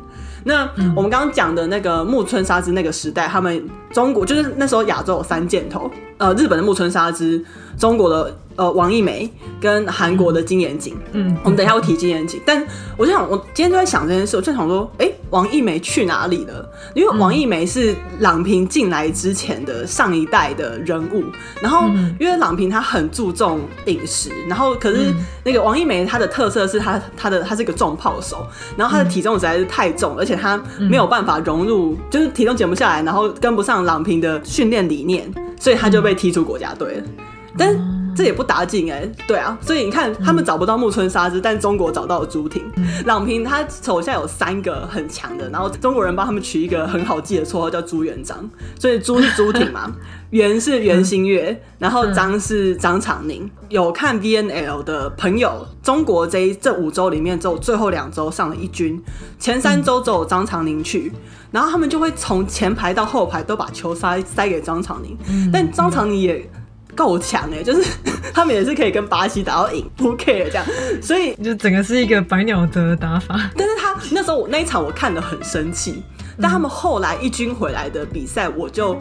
[0.44, 0.62] 那
[0.96, 7.44] 我们刚刚讲的那个木村沙织那个时代，他们中国就是那时候亚洲有三箭头，呃，日本的木村沙织，
[7.78, 8.36] 中国的。
[8.60, 9.26] 呃，王一梅
[9.58, 12.62] 跟韩国的金妍锦，嗯，我们等一下会提金妍锦，但
[12.94, 16.70] 我就想，我今天就在想这件事，我就想说，哎、欸，王一梅去哪里了？
[16.94, 21.24] 因为王一梅是郎平进来之前的上一代的人物，
[21.62, 21.86] 然后
[22.18, 25.10] 因为郎平她很注重饮食，然后可是
[25.42, 28.46] 那个王一梅她的特色是她她的她是一个重炮手，
[28.76, 37.02] 然后她的体重实在是太重，而且她没有办法融入，就是体重减不下来，然后跟不上郎平的训练理念，所以她就被踢出国家队了，
[37.56, 37.78] 但。
[38.12, 42.60] 这也不打紧哎，对啊，所以你看他们找不到木村沙织，但中国找到了朱婷、
[43.06, 48.36] 郎平，他手下有三个很强的，然后中国人帮他们取一个很好记的绰号叫朱元璋，
[48.78, 49.90] 所以朱是朱婷嘛，
[50.30, 53.48] 元是袁心玥，然后张是张常宁。
[53.68, 59.00] 有看 VNL 的朋友，中国这这五周里面只有最后两周上了一军，
[59.38, 61.12] 前三周只有张常宁去，
[61.52, 65.16] 然后他们就会从前排到后排都把球塞塞给张常宁，
[65.52, 66.50] 但张常宁也。
[67.00, 67.90] 够强哎，就是
[68.34, 70.64] 他们也是可以跟巴西打到赢，不 care 这样，
[71.00, 73.50] 所以就整个是一个百鸟折的打法。
[73.56, 76.02] 但是他那时候我那一场我看得很生气，
[76.38, 78.94] 但他们后来一军回来的比赛，我就。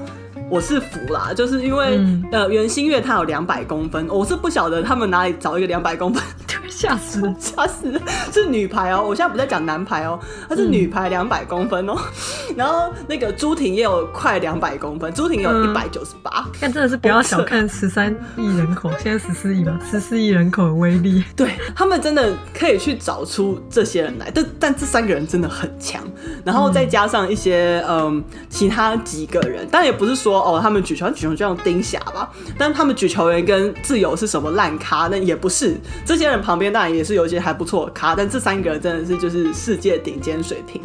[0.51, 6.23] 我是服啦，就是因为、嗯、呃，袁心玥她有两百公分，我是不晓得他们哪里找一个两百公分，
[6.69, 26.01] 吓死了，吓死了，是女排哦，我现在不在讲男排哦，她是女排两百公分哦，嗯、然后那个朱婷也有快两百公分，朱婷有一百九十八，但真的是不要小看十三亿人口，现在十四亿吧，十四亿人口的威力，对他们真的可以去找出这些人来，但但这三个人真的很强，
[26.43, 30.39] 然后再加上一些嗯、呃、其他几个人，但也不是说。
[30.39, 35.07] 哦，他们举球，举球就像丁霞吧，但他们举球员跟自由是什么烂咖？
[35.12, 40.82] 那也不是，这些人旁边当然也是有一些还不错的咖，但这三个真的是就是世界顶尖水平。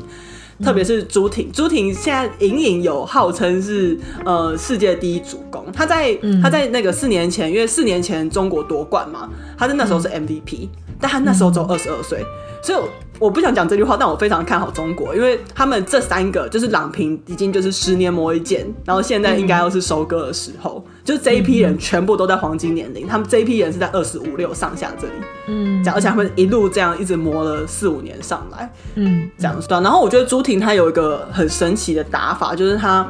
[0.62, 5.66] 特别是朱婷，朱婷现在隐隐有号称是呃世界第一主攻。
[5.72, 9.28] 她在她在那个四年前，因为四年前中国夺冠嘛，
[9.64, 10.68] 她在那时候是 MVP，
[11.00, 12.24] 但他那时候只有二十二岁，
[12.62, 12.78] 所以。
[13.20, 25.12] 我不想讲这句话，但我非常看好中国，因为他们这三个就是郎平已经就是十年磨一剑，然后现在应该又是收割的时候，嗯、就是这一批人全部都在黄金年龄，他们这一批人是在二十五六上下这里，
[25.46, 29.80] 嗯，这样，而且他们一路这样一直磨了四五年上来，嗯，这样算。
[29.80, 33.08] 然后我觉得朱婷她有一个很神奇的打法，就是她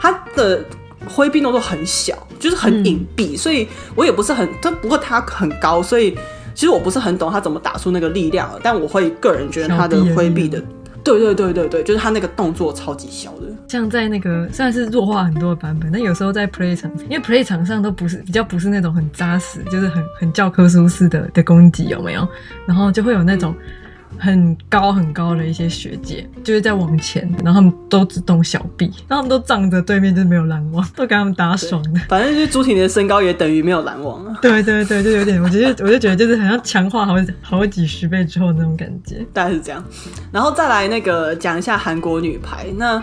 [0.00, 0.64] 她的
[1.08, 6.16] 挥臂动作很小，就是很隐蔽，嗯、所以我也不是很，但不过它很高，所以。
[6.54, 10.62] 其实我不是很懂他怎么打出那个力量，但我会个人觉得他的挥臂的，
[11.02, 13.46] 对对对对对，就是他那个动作超级小的。
[13.68, 22.28] 像在那个虽然是弱化很多的版本，但有时候在 play 场，因为 play 场上都不是比较不是那种很扎实，就是很很教科书式的的攻击有没有？
[22.66, 23.54] 然后就会有那种。
[23.58, 23.81] 嗯
[24.18, 32.00] 很高很高的一些学姐，就是在往前，然后他们都只动小臂，然后他们都仗着对面就是没有拦网， 都给他们打爽的。
[32.08, 34.38] 反正就是朱婷的身高也等于没有拦网啊。
[34.40, 39.84] 对对对，就有点，我觉得我就觉得就是好像强化好好几十倍之后那种感觉，大概是这样。
[40.30, 43.02] 然后再来那个讲一下韩国女排那。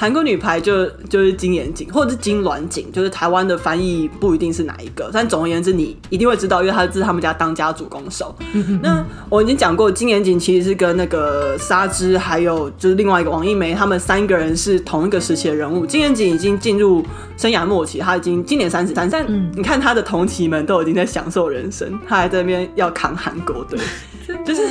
[0.00, 8.34] 韩国女排就就是金妍锦，或者是金软锦，就是台湾的翻译不一定是哪一个，但总而言之，你一定会知道，因为她是他们家当家主攻手。
[8.80, 15.84] 那我已经讲过，金妍锦其实是跟那个沙织，还有就是另外一个王一梅，他们三个人是同一个时期的人物。
[15.84, 17.04] 金妍锦已经进入
[17.36, 23.78] 生涯末期，他已经今年三十三，但你看他的同期们都已经在享受人生，他还在那边要扛韩国队，
[24.46, 24.66] 就是。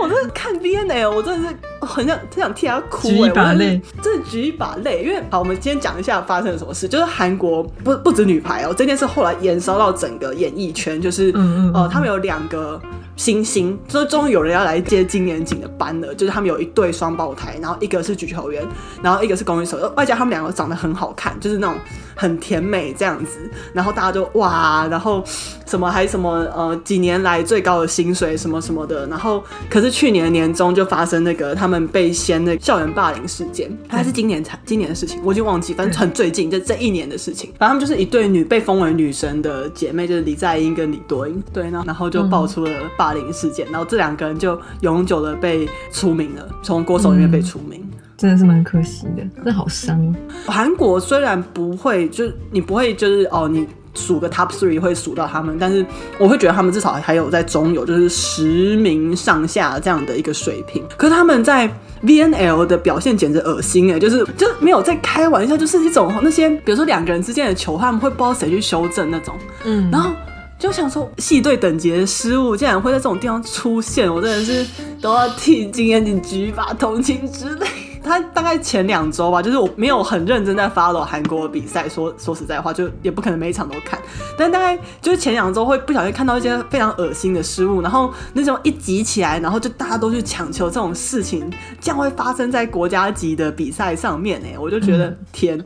[0.00, 5.02] 我真的看 VNL，我真的是很想很想替他哭，举一把泪，真的举一把泪。
[5.02, 12.80] 因为好，我们今天讲一下发生了什么事，就是韩国不不止女排哦，这件事后来延烧到整个演艺圈，就是嗯嗯嗯呃，他们有两个。
[13.18, 16.14] 星星，所以终于有人要来接金年锦的班了。
[16.14, 18.64] 就是他们有一对双胞胎，然后一个是举球员，
[19.02, 21.76] 然后一个是公益手，外加他们两个长得很好看，就是那种
[22.18, 23.50] 很甜美这样子。
[23.72, 25.24] 然后大家就哇，然后
[25.64, 29.06] 什么还什么呃几年来最高的薪水什么什么的。
[29.06, 37.50] 然后可是去年年中就发生那个他们被掀的校园霸凌事件，还是今年才今年的事情，我已经忘记，反正很最近，就这一年的事情。
[37.58, 41.42] 反正他们就是一对女被封为女神的姐妹，就是李在英跟李多英。
[41.52, 43.08] 对，然后就爆出了霸。
[43.08, 50.14] 霸凌事件，然后这两个人就永久的被除名了，从国手里面被除名，嗯、真的是蛮可惜的，真的好伤。
[50.44, 55.86] 韩国虽然不会，就你不会就是哦，你数个 top three 会数到他们，但是
[56.18, 60.84] 我会觉得他们至少还有在中游，就是十名上下这样的一个水平。
[60.96, 70.10] 可是他们在 VNL 的表现简直恶心哎，就是就没有在开玩笑，就是一种那些比如说两个人之间的球，他们会不知道谁去修正那种，嗯，然后。
[70.60, 74.66] 就想说，系队等级的失误竟然会在这种地方出现，我真的是
[75.00, 77.66] 都要替金妍锦举一把同情之泪。
[78.08, 84.00] 他大概前两周吧，就是我没有很认真在 follow 韩国的比赛，说说实在话，就也不可能每一场都看。
[84.38, 95.62] 但大概就是前两周会不小心看到一些非常恶心的失误，然后那种一集起来，然后就大家都去抢球，这种事情这样会发生在国家级的比赛上面哎，我就觉得天，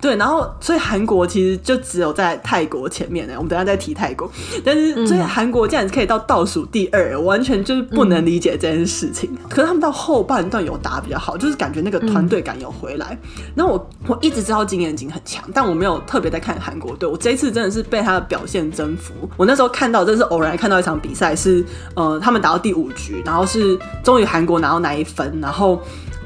[0.00, 4.28] 对，然后所以韩国其实就只有在泰国前面哎，我们等下再提泰国，
[4.64, 9.30] 但是所以韩国竟然可以到倒数第二，完全就是不能理解这件事情。
[9.48, 11.83] 可是他们到后半段有打比较好，就是感觉。
[11.84, 13.16] 那个团队感有回来，
[13.54, 17.08] 那、嗯、我我一直知道金妍锦很强，但我没有特别在看韩国队。
[17.08, 19.12] 我这一次真的是被他的表现征服。
[19.36, 25.80] 我那时候看到，真是偶然看到一场比赛，是呃他们打到第五局，然后是终于韩国拿到那一分，然后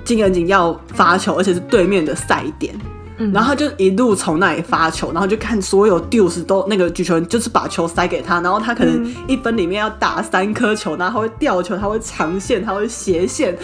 [0.04, 2.74] 金妍锦要发球，而且是对面的赛点，
[3.18, 13.56] 嗯、然后他就一路从那里发球，然后就看所有 deuce 都那个举球人就是把球塞给他，然后他可能一分里面要打三颗球，然后他会吊球，他会长线，他会斜线。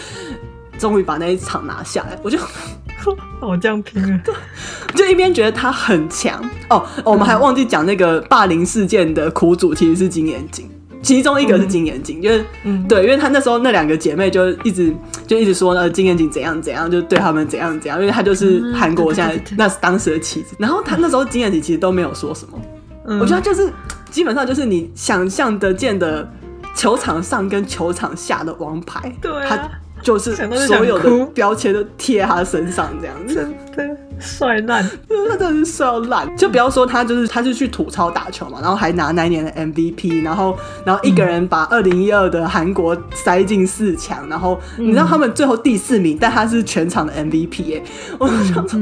[0.77, 2.37] 终于把那一场拿下来，我就
[3.39, 4.19] 我这样拼了，
[4.95, 6.41] 就一边觉得他很强。
[6.69, 10.67] 哦，哦，我们还忘记讲那个霸凌事件的苦主其实是金眼睛，
[11.03, 14.91] 其中一个是金眼睛，嗯、就是、嗯、对，因为他那时候那两个姐妹就一直
[15.27, 22.59] 就一直说呃金眼睛怎样怎样，就对他们怎样怎样，因为他就是韩国现在那是当时的棋子，然后他那时候金眼睛其实都没有说什么，
[23.05, 23.71] 嗯、我觉得就是
[24.09, 26.27] 基本上就是你想象得见的
[26.73, 29.69] 球场上跟球场下的王牌，对、啊。
[30.05, 30.35] 就是
[30.67, 33.33] 所有的标签都贴他身上，这样子。
[33.75, 34.83] 真的，帅烂，
[35.29, 36.37] 他真的是帅到烂。
[36.37, 47.83] 就不要说他就是他就去吐槽打球嘛，然后还拿那一年的 MVP，然后然后一个人把二零一二的韩国塞进四强，然后你知道他们最后第四名，但他是全场的 MVP 耶。
[48.19, 48.79] 我想说，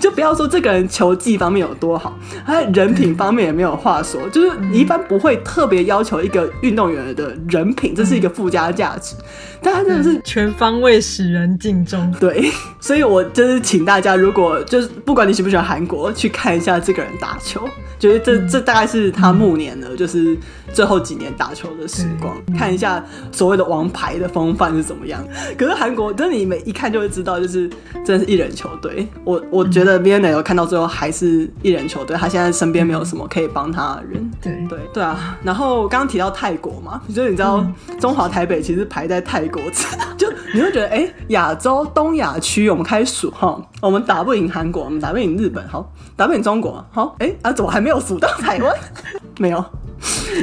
[0.00, 9.14] 就不要说这个人球技方面有多好，他人品方面也没有话说，就是你一般不会特别要求一个运动员的人品，这是一个附加价值。
[9.62, 17.66] 但他真的是全方位使人敬重，对，所以我就是请大家，如果就是不管你喜不喜欢韩国，去看一下这个人打球，
[17.98, 20.36] 觉得这这大概是他暮年的，就是
[20.72, 25.22] 最后几年打球的时光，看一下所谓的王牌的风范是怎么样。
[25.56, 27.68] 可是韩国，真的你每一看就会知道，就是
[28.04, 29.06] 真的是一人球队。
[29.24, 34.30] 我我觉得 VNL 看到最后还是一人球队，他现在身边没有什么可以帮他的人。
[34.42, 37.66] 对对对啊，然后刚刚提到泰国嘛，就是你知道
[37.98, 39.62] 中华台北其实排在泰国。
[40.16, 48.76] 就你会觉得，哎、欸，亚洲东亚区，我们开始数哈，我们打不赢韩国，我们打不赢日本，好，打不赢中国，好，哎、欸，啊，怎么还没有数到台湾？
[49.38, 49.64] 没有，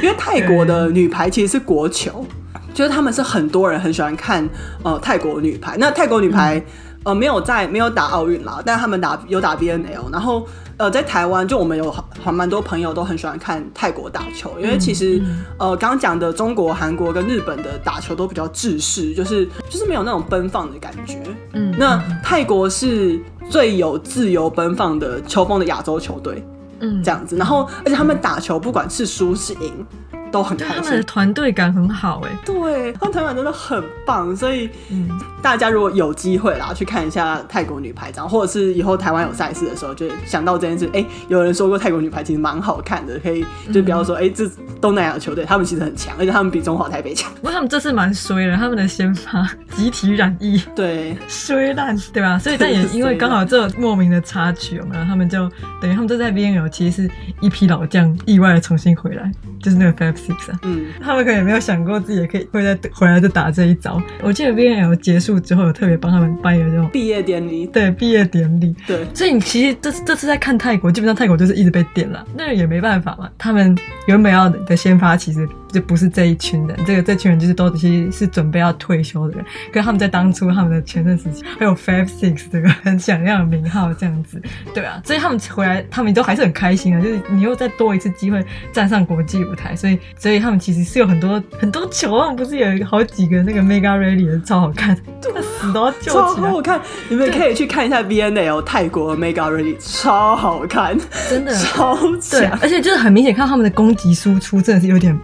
[0.02, 2.24] 因为泰国的女排其实是国球，
[2.72, 4.48] 就是他们是很多人很喜欢看
[4.82, 5.76] 呃泰国女排。
[5.76, 6.64] 那泰国女排、嗯、
[7.04, 10.48] 呃没有在没有打奥运啦，但他们打有打 BNL，然后。
[10.76, 11.88] 呃，在台湾，就我们有
[12.20, 21.22] 还蛮多朋友都很喜欢看泰国打球，因为其实，嗯、呃，刚刚讲的中国、韩国跟日本的打球都比较制式，就是就是没有那种奔放的感觉。
[21.52, 26.44] 嗯，那泰国是最有自由奔放的球风的亚洲球队，
[26.84, 27.36] 嗯，这样子。
[27.36, 29.86] 然后，而且他们打球不管是输是赢。
[30.34, 35.08] 都很开心，他们的团队感很好哎，对，他们团队感真的很棒，所以嗯，
[35.40, 47.32] 大家如果有机会啦，去看一下泰国女排，这样，或者是以后台湾有赛事的时候，就想到这件事，哎、欸，有人说过泰国女排其实蛮好看的，可以就比方说，哎、欸，这东南亚球队他们其实很强，而且他们比中华台北强。
[47.34, 52.38] 不 过他们这次蛮衰的，他们的先发集体染疫，对，衰烂，对吧？
[52.40, 55.14] 所以但也因为刚好这莫名的插曲，然后？
[55.14, 55.48] 他们就
[55.80, 59.30] 等于他们这在 B N L 其实是一批老将意外的重新回来，
[59.62, 59.92] 就是那个
[60.32, 60.58] Five。
[60.62, 64.02] 嗯，他们可能也没有想过自己也可以会再回来再打这一招。
[64.22, 69.06] 我记得 VNL 结束之后，有特别帮他们办一个这种毕业典礼，对，毕业典礼，对。
[69.14, 73.28] 所以你其实这这次在看泰国，基本上泰国就是一直被点了，那也没办法嘛。
[73.36, 79.44] 他们原本要的先发其实就不是这一群人，这个这群人就是都其实是准备要退休的人。
[79.72, 84.40] 可是他们在当初他们的全盛时期，还有 Five Six 这个很响亮的名号这样子，
[84.72, 85.02] 对啊。
[85.04, 96.14] 所以他们回来，他们都还是很开心的，就是你又再多一次机会站上国际舞台，所以所以他们其实是有很多很多球，他们不是有好几个那个 Mega Rally 的超好看，真的死都要救起来。
[96.14, 100.96] 超好看，你们可以去看一下 VNL 泰国 Mega Rally，超好看，
[101.28, 102.56] 真的超强。
[102.62, 105.18] 而且就是很明显看到他们的攻击输出真的是有点。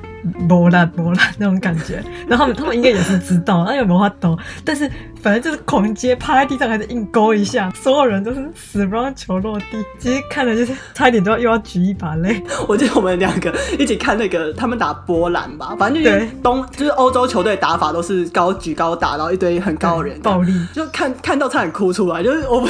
[0.48, 4.38] 波澜波澜那种感觉， 然后他们他们应该也是知道，那有没有法懂？
[4.64, 4.90] 但是
[5.22, 9.66] 反正就是狂接，趴在地上还是硬勾一下，所有人都是死不让球落地。
[9.98, 12.42] 其实看的就是差一点都要又要举一把泪。
[12.68, 22.22] 我记得我们两个一起看那个他们打波兰吧，反正就是东就是欧洲球队打法都是高举高打，然后一堆很高的人暴力，就看看到差点哭出来。
[22.22, 22.68] 就是 我不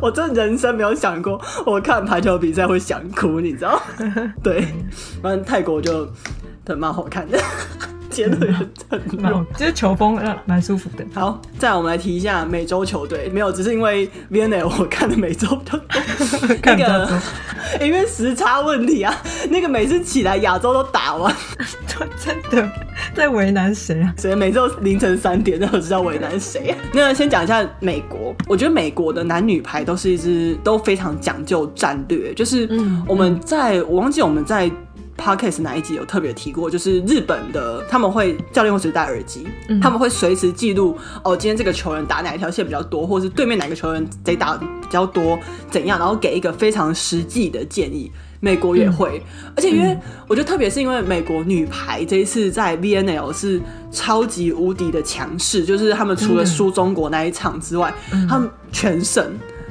[0.00, 3.80] 我真的人生没有想过我看排球比赛会想哭，你知道？
[4.42, 4.66] 对，
[5.22, 6.08] 反正泰国就。
[6.64, 7.38] 对，蛮好看的，
[8.08, 8.70] 接的也很
[9.20, 11.04] 蛮，其实球风呃蛮舒服的。
[11.14, 17.18] 好，再来我们来提一下美洲球队，没有，只是因为 VNL 我看的美洲比较多， 看比较多，
[17.80, 19.14] 因为时差问题啊，
[19.50, 21.34] 那个每次起来亚洲都打完，
[22.24, 22.70] 真的
[23.14, 24.14] 在为难谁啊？
[24.16, 24.34] 谁？
[24.36, 26.78] 每周凌晨三点，那我知道为难谁啊？
[26.92, 32.68] 那先讲一下美国，我觉得美国的男女排都是一支都非常讲究战略，就是
[33.08, 34.70] 我们在、嗯、我忘记我们在。
[35.16, 36.70] Podcast 哪一集有特别提过？
[36.70, 45.38] 就是日本的他们会教练会随时戴耳机，嗯、他们会随时记录哦，今天这个球员打哪一条线比较多，或是对面哪个球员谁打比较多，
[45.70, 48.10] 怎样，然后给一个非常实际的建议。
[48.44, 49.96] 美国也会，嗯、而且因为
[50.26, 53.60] 我觉得特别是因为美国女排这一次在 VNL 是
[53.92, 59.24] 超级无敌的强势，就是他们除了输中国那一场之外，嗯、他们全胜。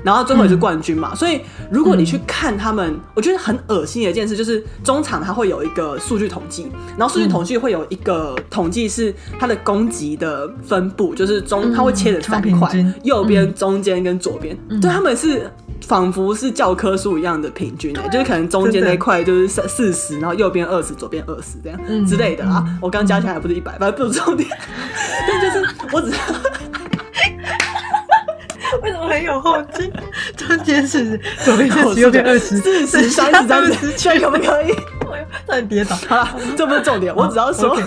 [0.03, 15.49] 然后最后也是冠军嘛，嗯、所以如果你去看他们，嗯、我觉得很恶心的一件事就是中场它会有一个数据统计，然后数据统计会有一个统计是它的攻击的分布，就是中它会切成三块，右边、中间跟左边，对、嗯、他们是
[15.81, 22.65] 仿佛是教科书一样的平均的，就是可能中间那块就是四四十，然后右边二十，左边二十这样、嗯、之类的啊。
[22.81, 24.49] 我刚加起来还不是一百，反正不是重点，
[25.27, 26.11] 但就是我只。
[28.81, 29.91] 为什么很有后劲？
[30.37, 34.73] 中间是左边四十，右边 二十，四十、三十、三十，圈可不可以？
[35.47, 35.95] 差点跌倒。
[36.07, 37.77] 好了，这不是重点，我只要说，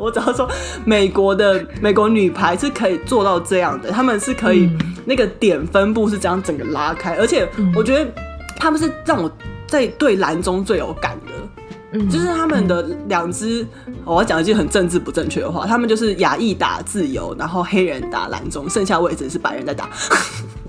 [0.00, 0.48] 我只要说，
[0.84, 4.70] 美国的美国女排是可以做到这样的，他们是可以
[5.04, 8.10] 那个点分布是这样整个拉开，而且我觉得
[8.56, 9.30] 他们是让我
[9.66, 11.57] 在对篮中最有感的。
[11.92, 19.88] 嗯，就是他们的两支，嗯、我要讲一句很政治不正确的话，他们就是亚裔打自由，然后黑人打蓝中，剩下位置是白人在打。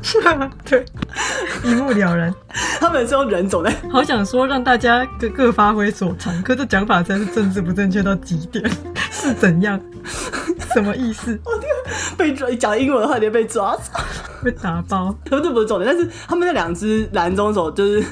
[0.65, 0.85] 对，
[1.63, 2.33] 一目了然。
[2.79, 8.63] 他们是用人走的， 好想说让大家各各发挥所长，可这讲法真是政治不正确到极点，
[9.11, 9.79] 是怎样？
[10.73, 11.37] 什么意思？
[11.43, 11.51] 我
[12.15, 13.77] 被抓讲英文的话，你被抓
[14.43, 15.13] 被打包。
[15.25, 18.03] 他们这不是重点，但是他们那两只蓝中手就是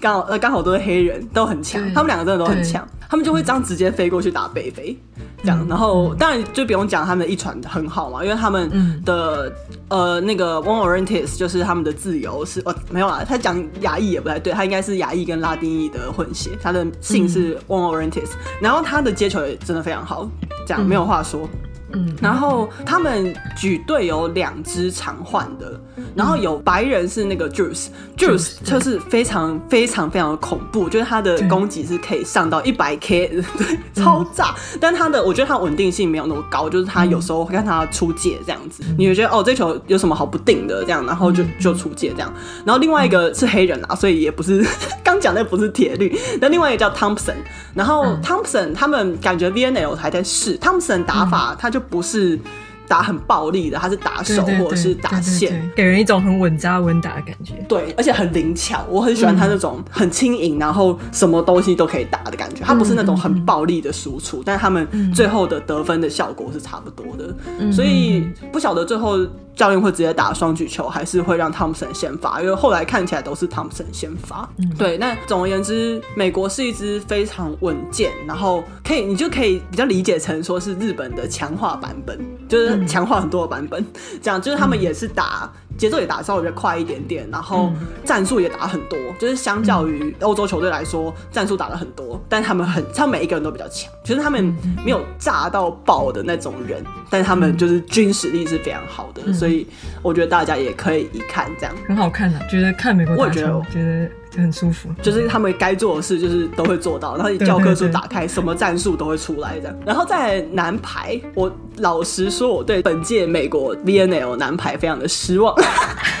[0.00, 1.82] 刚好呃刚好都是黑人，都很强。
[1.92, 4.98] 他们两个真的都很强，他们就会这样直接飞过去打北非。
[5.44, 8.68] 这样，然后当然就不用讲他们的一传很好嘛，因为他们
[9.04, 9.48] 的、
[9.88, 20.28] 嗯、呃那个 one orientis 就是他们的自由是哦没有啦，他讲亚裔也不太对，他应该是亚裔跟拉丁裔的混血，他的姓是 one orientis，然后他的接球也真的非常好，
[20.66, 21.48] 这样没有话说。
[21.52, 21.73] 嗯，
[22.20, 25.78] 然后他们举队有两支常换的，
[26.14, 34.54] 然后有白人是那个 Juice，Juice 就是非常非常非常的恐怖，就是他的攻击是可以上到一百 K， 对，超炸。
[34.80, 42.32] 但他的我觉得他稳定性没有那么高，就是他有时候会看他出界这样子，你会觉得哦这球有什么好不定的这样，然后就就出界这样。
[42.64, 44.66] 然后另外一个是黑人啊，所以也不是
[45.04, 46.18] 刚讲那不是铁律。
[46.40, 47.36] 那另外一个叫 Thompson，
[47.74, 51.83] 然后 Thompson 他们感觉 VNL 还在试 Thompson 打法，他就。
[51.88, 52.38] 不是
[52.86, 57.54] 打很暴力的，他是打手或者是打线，给人一种很稳扎稳打的感觉。
[57.68, 62.62] 对，而且很灵巧，我很喜欢他那种很轻盈，然后什么东西都可以打的感觉。
[62.64, 67.72] 他不是那种很暴力的输出，但他们最后的得分的效果是差不多的。
[67.72, 69.18] 所以不晓得最后。
[69.56, 72.40] 教练会直接打双举球，还是会让汤普森先发？
[72.40, 74.48] 因为后来看起来都是汤普森先发。
[74.58, 83.80] 嗯、对，那总而言之，美国是一支非常稳健，然后可以你就可以比较理解成说是日本的强化版本，就是强化很多的版本。
[83.80, 83.86] 嗯、
[84.20, 85.52] 这样就是他们也是打。
[85.76, 87.72] 节奏也打稍微比较快一点点，然后
[88.04, 94.44] 战术也打很多，嗯、就是相较于欧洲球队来说，战术打了很多，但他们很，他们每一个人都比较强，就是他们
[94.84, 99.66] 没有炸到爆的那种人，但他们就是军实力是非常好的，嗯、所以
[100.02, 104.10] 我觉得大家也可以一看这样，很好看啊，觉得看美国打球，我觉得。
[104.40, 109.74] 很舒服，就是他们该做的事就是都会做到，然后你教科书打开，什么战术都会出来的。
[109.86, 115.54] 然后在男排，我老实说，我对本届美国 VNL 男排非常的失望，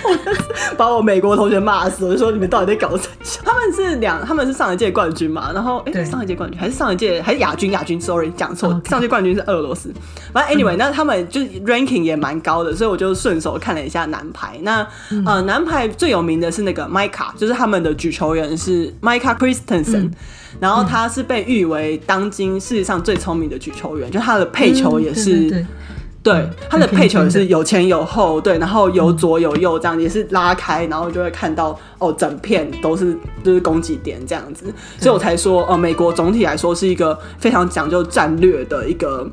[0.76, 3.14] 把我美国同学骂死，我就说你们到底在搞什么？
[3.44, 7.70] 他们是两，他们是上一届冠军嘛，然后哎，上一届冠军还是上一届还是亚军？
[7.72, 9.92] 亚军，sorry，讲错上届冠军是俄罗斯。
[10.32, 14.58] 反正 anyway，、嗯、那他们就是 ranking 也蛮高的，所以我就顺手看了一下男排。
[14.62, 17.92] 那、嗯、呃，男排最有名的是那个 Micah，就是他们的。
[18.04, 20.10] 举球员是 Micah Christensen，、嗯、
[20.60, 25.66] 然后他是被誉为当今世界上最聪明的举球员，嗯、就他的配球也是，嗯、对，对，
[26.22, 34.66] 对，对他的配球也是有前有后，对，然后有左有右这样，也是拉开，然后就会看到哦，整片都是就是攻击点这样子，
[34.98, 39.30] 所以我才说，呃，美国总体来说是一个非常讲究战略的一个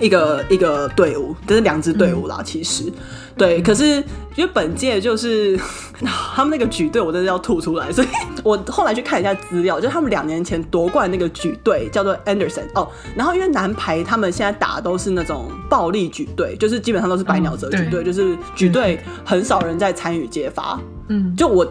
[0.00, 2.90] 一个一个队伍，就是两支队伍啦，嗯、其实。
[3.36, 4.02] 对，可是
[4.36, 5.58] 因为本届就是
[6.34, 7.90] 他们那个举队，我真的要吐出来。
[7.90, 8.06] 所以
[8.44, 12.88] 我后来去看一下资料，就是他们两年前夺冠那个举队叫做 Anderson 哦。
[13.16, 20.78] 然后因为男排他们现在打的都是那种暴力举队，就是基本上都是白鸟泽举队，就是举队很少人在参与接发。
[21.08, 21.64] 嗯，就我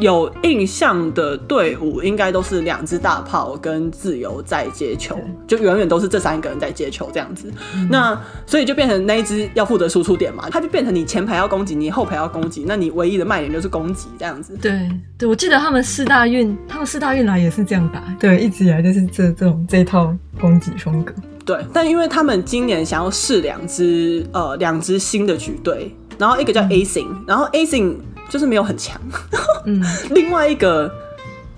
[0.00, 7.48] 有印象的队伍，应该都是两只大炮跟自由在接球，就远远都是这三个人在接球这样子。
[7.88, 14.56] 那所以就变成那一只要负责输出点嘛，他就变成你前排要攻击，你后排要攻击，那你唯一的卖点就是攻击这样子。
[14.60, 14.88] 对
[15.18, 21.14] 对，我记得他们四大运，他们四大运来也是这样打，对，一直以来就是这这种这套攻击风格。
[21.44, 27.96] 对，但因为他们今年想要试两支呃两支新的局队，然后一个叫 Asing，然后 Asing。
[28.30, 28.98] 就是没有很强，
[29.66, 30.90] 嗯， 另外一个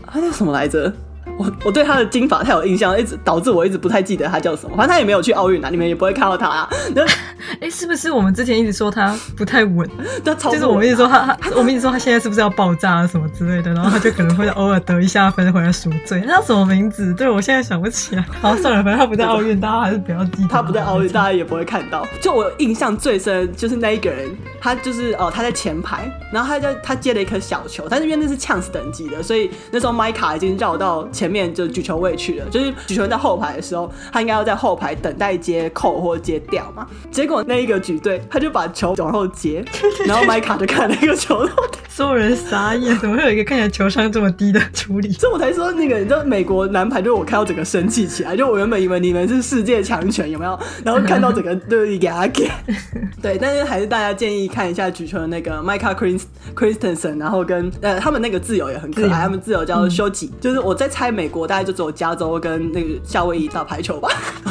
[0.08, 0.92] 他叫什么来着？
[1.36, 4.76] 我我对他的金发太有印象，一直导致我一直不太记得他叫什么。
[4.76, 6.68] 反正他也没有去奥运啊，你们也不会看到他啊。
[7.60, 9.88] 哎、欸，是不是我们之前一直说他不太稳？
[10.24, 13.72] 他就是我们一直说他，他我们一直说他现在是不是要爆炸啊什么之类的？
[13.72, 16.20] 然后他就可能会偶尔得一下分回来赎罪。
[16.26, 17.12] 他叫什么名字？
[17.14, 18.24] 对，我现在想不起来。
[18.40, 20.48] 好，算了，反正他不在奥运，大家还是不要记得。
[20.48, 22.06] 他不在奥运，大家也不会看到。
[22.20, 24.30] 就我印象最深就是那一个人，
[24.60, 32.46] 他就是哦，他在前排，然后他在他接了一颗小球，但是因为那是呛死等级的，所以那时候麦卡已经绕到前面就举球位去了。
[32.50, 36.86] 就是举球员在后排的时候，他应该要在后排等待接扣或接掉嘛。
[37.10, 39.64] 结果那一个举队，他就把球往后接，
[40.06, 41.46] 然后麦卡就看那个球，
[41.96, 45.12] 所有人傻眼， 怎么会有一个看起来球商这么低的处理？
[45.12, 50.58] 所以我才说那个，你知道美国男排，就我看到整个生气起来，就我原本以为你们是世界强权，有没有？
[50.84, 52.50] 然后看到整个都给他给。
[53.22, 55.94] 对，但是还是大家建议看一下举球的那个 Micah
[56.56, 64.08] Christensen，然后跟呃他们那个自由也很可爱，他们自由叫修吉，就是我在猜美国大概就只有加州跟那个夏威夷打排球吧。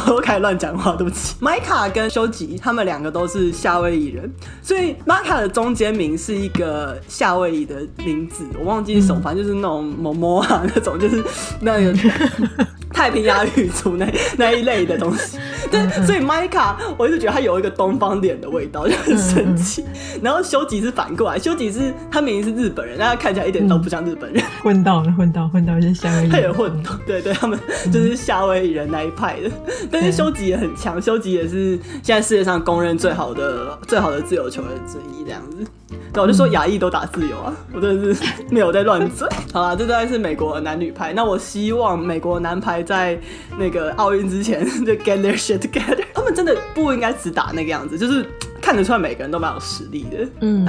[0.07, 1.35] 我开始乱讲话，对不起。
[1.41, 4.31] Micah 跟修吉他们两个都是夏威夷人，
[4.61, 11.23] 所以 Micah 的中间名是一个夏威夷的名字，我忘记是什么，反正就是那种某某啊那种，就是
[11.61, 11.93] 那个
[12.93, 14.05] 太平洋语族那
[14.37, 15.37] 那一类的东西。
[15.71, 19.83] 对，所以 Micah 我一直觉得他有一个东方脸的味道，就很神奇。
[20.21, 27.59] 然后修吉是反过来，修吉是他明明是日本人，但他看起来一点都不像日本人，混到了，混到混到一些夏威夷，他也混到，对对，他们
[27.91, 29.49] 就是夏威夷人那一派的。
[29.89, 35.65] 但是修吉也很强，修吉也是现在世界上公认最好的最好的自由球员之一，这样子。
[36.11, 39.27] 对，我就说亚裔都打有啊，我真的是没有在乱嘴。
[39.51, 41.13] 好啦，这大概是美国男女排。
[41.13, 43.19] 那我希望美国男排在
[43.57, 46.03] 那个奥运之前就 get their shit together。
[46.13, 48.25] 他们真的不应该只打那个样子，就是
[48.63, 50.25] 看得出来每个人都蛮有实力的。
[50.39, 50.65] 嗯，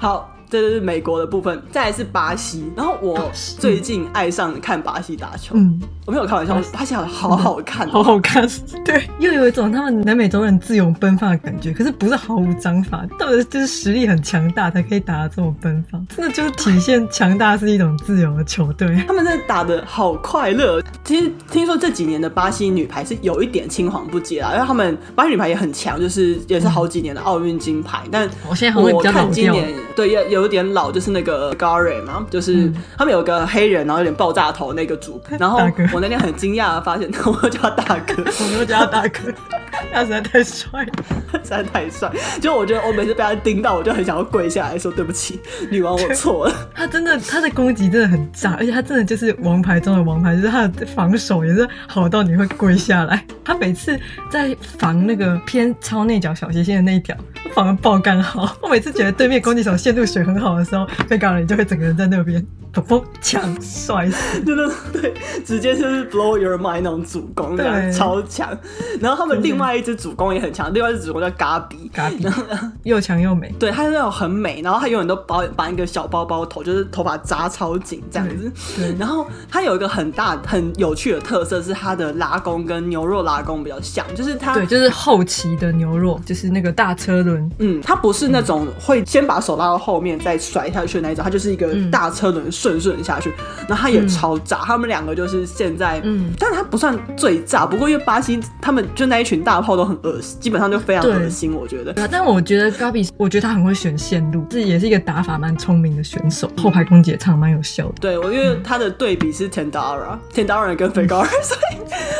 [0.00, 0.32] 好。
[0.48, 2.70] 这就是美国的部分，再来是巴西。
[2.76, 3.18] 然后我
[3.58, 5.76] 最近爱上看巴西打球，嗯，
[6.06, 8.48] 我没有开玩笑，巴西好好好看，好好看。
[8.86, 18.86] 对，又有一种他们南美洲人自由奔放的感觉，可是不是毫无章法，到底就是实力很强大才可以打得这么奔放，真的就是体现强大是一种自由的球队。
[19.04, 20.80] 他们真的打的好快乐。
[21.02, 28.02] 其实听说这几年的巴西女排是有一点青黄不接啦，因为他们巴西女排也很强，就是也是好几年的奥运金牌。
[28.10, 30.46] 但我现在我看今年对要有。
[30.46, 35.20] 有点老，就是那个 Gary 嘛，就是他们有个黑人，然后有点爆炸头那个主。
[35.40, 35.58] 然后
[35.92, 37.10] 我那天很惊讶的发现，
[37.42, 38.22] 我叫他大哥，
[38.60, 39.32] 我叫他大哥，
[39.92, 40.86] 他实在太帅，
[41.32, 42.12] 实在太帅。
[42.40, 46.54] 就我觉得我每次被他盯到，我就很想要跪下来说对不起，女王，我错了。
[46.74, 53.24] 他真的，他的攻击真的很炸，而且他真的就是王牌中的王牌，就是他的防守也是好到你会跪下来。
[53.42, 53.98] 他每次
[54.30, 57.35] 在防那个偏超内角小斜线的那一条，show.
[57.54, 58.56] 防的爆干好。
[58.62, 68.56] 我每次觉得对面攻击手陷入水很好的时候，被告人就会整个人在那边砰砰抢帅死，真的对，直接就是 blow your mind 那种主攻，对，超强。
[69.00, 72.26] 然后他们另外一只主攻也很强，另外一只主攻叫嘎比，嘎比
[72.84, 78.52] 又强又美，对，他是那种很美，然后他永远都包绑一个小包包头，就是头发扎超紧这样子。
[78.76, 93.32] 对，然后他有一个很大很有趣的特色是他的拉弓跟牛肉拉弓比较像，就是他对，就是后期的牛肉，就是那个大车轮，嗯，他不是那种会先把手拉到后面再甩下去的那一种，他就是一个大车轮顺顺下去，
[93.68, 94.58] 然后他也超炸。
[94.58, 101.92] 他们两个就是现在，嗯，但是他不算最炸，不过因为巴西他们就那一群大炮都很恶心，基本上就非常恶心，我觉得。
[102.10, 107.94] 但我觉得 Gabi，我觉得他很会选线路，这也是一个打法蛮聪明的选手，后排攻击也唱蛮有效的。
[108.00, 111.76] 对，我因为他的对比是 Tendara，Tendara 跟 Fegari，所以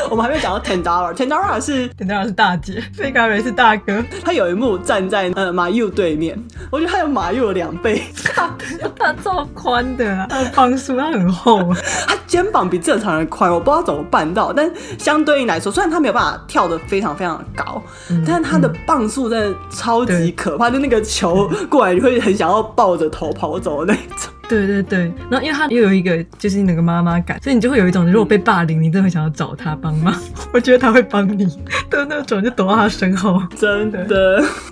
[0.09, 4.03] 我们还没有讲到 Tendara，Tendara 是 Tendara 是大姐，Fegari 是大哥。
[4.23, 6.37] 他有一幕站在呃马佑对面，
[6.71, 8.01] 我觉得他有马佑的两倍。
[8.33, 8.51] 他
[8.97, 11.59] 他超宽的啊， 他的磅数他很厚，
[12.07, 14.51] 他肩膀比正常人宽，我不知道怎么办到。
[14.53, 24.31] 但相对应来说，虽然他没有办法跳得非常非常的高，嗯、但是他的磅数真的超级可怕，对就那个球过来，你会很想要抱着头跑走的那种。
[24.47, 30.13] 对对对，然后因为他又有一个就是那个妈妈感，所以你就会有一种如果被霸凌，你真的会想要找他帮忙。
[30.53, 31.45] 我觉得他会帮你，
[31.89, 34.05] 的那种就躲到他身后，真的。
[34.05, 34.17] 对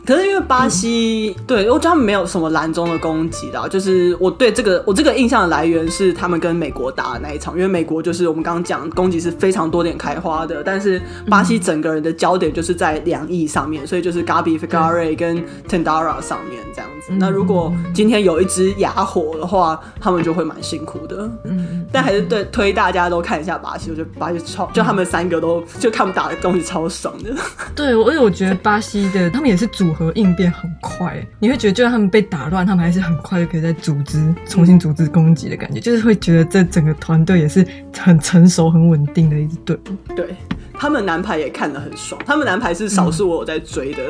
[0.06, 17.12] 可是因为巴西，嗯、对我觉得他们没有什么蓝中的攻击的，就是我对这个我这个印象的来源是他们跟美国打的那一场，因为美国就是我们刚刚讲攻击是非常多点开花的，但是巴西整个人的焦点就是在两翼上面，所以就是 Gabi Fegari 跟 Tendara 上面这样子。
[17.12, 19.64] 嗯、那如果今天有一只哑火的话，
[20.01, 27.34] 他们就会蛮辛苦的，嗯，但还是对推大家都看一下巴西，我觉得巴西超，就他们三个都就他们打的东西超爽的。
[27.74, 37.66] 对，我我觉得巴西的他们也是组合应变很快，你会觉得就算他们被打乱，他们还是很快就可以再组织重新组织攻击的感觉，就是会觉得这整个团队也是
[37.97, 40.13] 很成熟、很稳定的一支队伍。
[40.16, 40.36] 对，
[40.74, 44.01] 他们男排也看得很爽，他们男排是少数我有在追的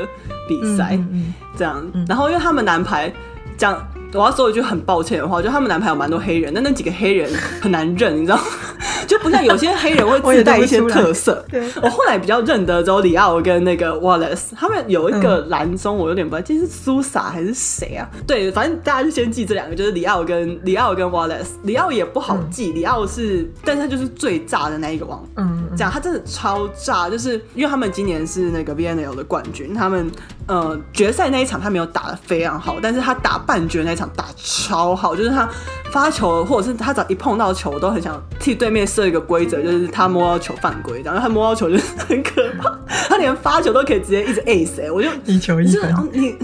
[0.48, 3.12] 比赛，嗯、这样，然后因为他们男排
[3.58, 3.86] 这样。
[4.14, 7.30] 我要说一句很抱歉的话，就他们男排有蛮多黑人，但那几个黑人
[7.62, 8.44] 很难认，你知道吗？
[9.08, 11.46] 就不像有些黑人会 自带一些特色。
[11.52, 18.10] 我，我后来比较认得之后，里奥跟那个 Wallace，他们有一个蓝中，我有点不知道这是苏萨还是谁啊？
[18.26, 21.50] 对，反正大家就先记这两个，就是里奥跟里奥跟 Wallace。
[21.64, 25.24] 里奥也不好记，里奥是，但是他就是最炸的那一个王。
[25.36, 25.64] 嗯。
[25.78, 30.10] 这样，他真的超炸，就是因为他们今年是那个 VNL 的冠军，他们
[30.48, 35.50] 呃决赛那一场他没有打得非常好，但是他打半决那一场打超好，就是他
[35.92, 42.78] 发球或者是他只要一碰到球，我都很想替对面设一个规则，就是他摸到球犯规，然后他摸到球就是很可怕，
[43.10, 46.36] 他连发球都可以直接一直 ace，欸，我就一球一分，你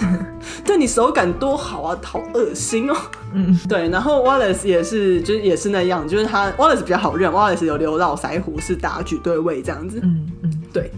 [0.65, 2.95] 对你手感多好啊，好恶心哦。
[3.33, 9.99] 嗯，对，然后 Wallace 也是，就是也是那样，就是他 Wallace 比较好认，Wallace 有留络腮胡，是打举对位这样子。
[10.03, 10.91] 嗯嗯，对，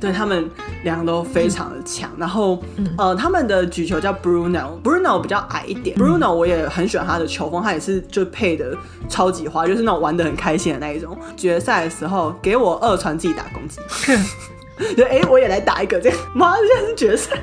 [0.00, 0.48] 对他们
[0.84, 2.10] 两个都非常的强。
[2.16, 2.62] 然后，
[2.96, 5.96] 呃，他们的举球叫 Bruno，Bruno 比较矮一点。
[5.96, 8.76] Bruno 我也很喜欢他的球风，他也是就配的
[9.08, 11.16] 超级花，就是那种玩的很开心的那一种。
[11.36, 13.80] 决赛的时候给我二传自己打攻击。
[14.96, 16.16] 就，哎，我也来打一个这样。
[16.32, 17.36] 妈，现在是决赛，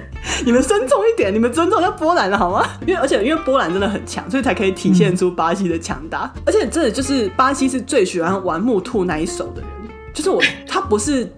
[0.45, 2.65] 你们尊重一点，你们尊重一下波兰的好吗？
[2.87, 6.31] 因为而且因为波兰真的很强，所以才可以体现出巴西的强大。
[6.33, 9.69] 嗯、而且真的就是巴西是最喜欢玩木兔那一手的人，
[10.13, 11.29] 就是我，他不是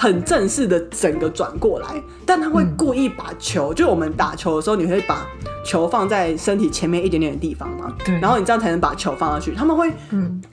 [0.00, 5.26] 很正式的整个转过来，但他会故意把球，嗯、就我们打球的时候，你会把
[5.62, 7.94] 球放在身体前面一点点的地方嘛？
[8.02, 9.54] 对，然后你这样才能把球放上去。
[9.54, 9.92] 他们会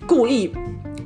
[0.06, 0.54] 故意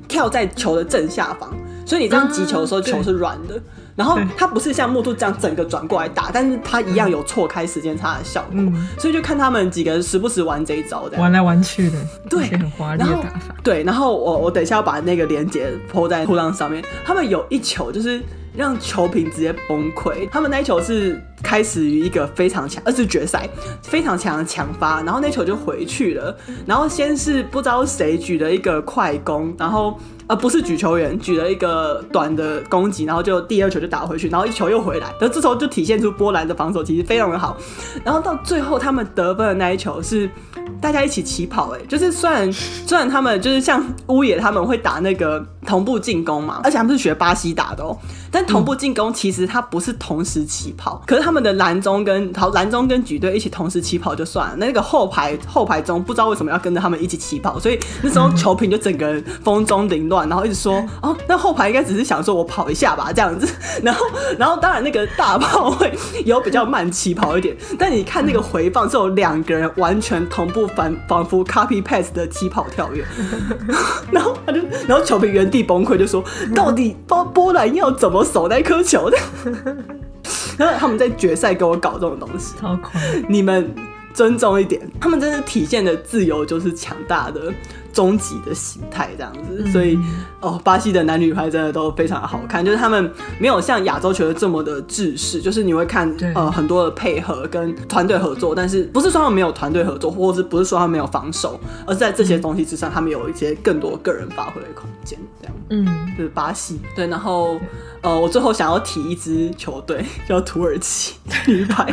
[0.07, 1.51] 跳在球的正下方，
[1.85, 3.61] 所以你这样击球的时候，嗯、球是软的。
[3.95, 11.97] 然后它不是像木兔这样整个转过来打，但是它一样有错开时间差的效果，嗯、所以就看他们几个时不时玩这一招的，玩来玩去的，
[12.29, 13.55] 对，很华丽的打法。
[13.63, 16.83] 对，然后我我等一下要把那个连接 po 在裤浪上面。
[17.05, 18.21] 他们有一球就是
[18.55, 23.47] 让球评直接崩溃，他们那一球是开始于一个非常强，而是决赛
[23.83, 26.35] 非常强的强发，然后那球就回去了，
[26.65, 29.99] 然后先是不知道谁举了一个快攻，然后。
[30.31, 37.57] 而不是举球员举了一个短的攻击，然后就第二球就打回去，然后一球又回来，然后这时候就体现出波兰的防守其实非常的好。
[38.05, 40.29] 然后到最后他们得分的那一球是
[40.79, 47.97] 大家一起起跑，哎，就是虽然虽然他们就是像乌野他们会打那个同步进攻嘛，而且他们是学巴西打的哦，
[48.31, 60.20] 但同步进攻其实他不是同时起跑，可是他们的蓝中跟好蓝中跟举队一起同时起跑就算了，那个后排后排中不知道为什么要跟着他们一起起跑，所以那时候球评就整个人风中凌乱。
[60.27, 63.47] 然后一直说哦，那后排应该只是想说我跑一下吧，这样子。
[63.83, 64.05] 然后，
[64.37, 65.91] 然后当然那个大炮会
[66.25, 73.05] 有比较慢起跑一点，但你看那个回放，是有两个人完全同步反，仿佛 copy paste 的起跑跳跃。
[74.11, 76.23] 然后他就，然后球评原地崩溃，就说
[76.55, 79.17] 到底波波兰要怎么守那颗球的？
[80.57, 83.73] 然 后他们在决赛给我搞这种东西，超快，你们
[84.13, 87.41] 尊重一点，他们真的体现的自由就是强大的。
[87.93, 89.97] 终极的形态这样子，所以
[90.39, 106.79] 哦，巴西的男女排真的都非常的好看，就是他们没有像亚洲球队这么的制式，就是你会看呃很多的配合跟团队合作，但是不是说他们没有团队合作，或者是不是说他们没有防守，而是在这些东西之上，他们有一些更多个人发挥的空间，这样，嗯，就是巴西。
[106.95, 107.59] 对，然后
[108.01, 111.15] 呃，我最后想要提一支球队叫土耳其
[111.47, 111.85] 女排，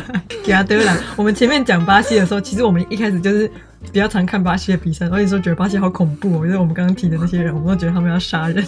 [0.42, 0.96] 给他得了。
[1.16, 3.50] 我们前面讲巴西的时候，其实我们一开始就是。
[3.92, 8.62] 比较常看巴西的比赛，所以说觉得巴西好恐怖哦，就是我们刚刚提的那些人，我们都觉得他们要杀人。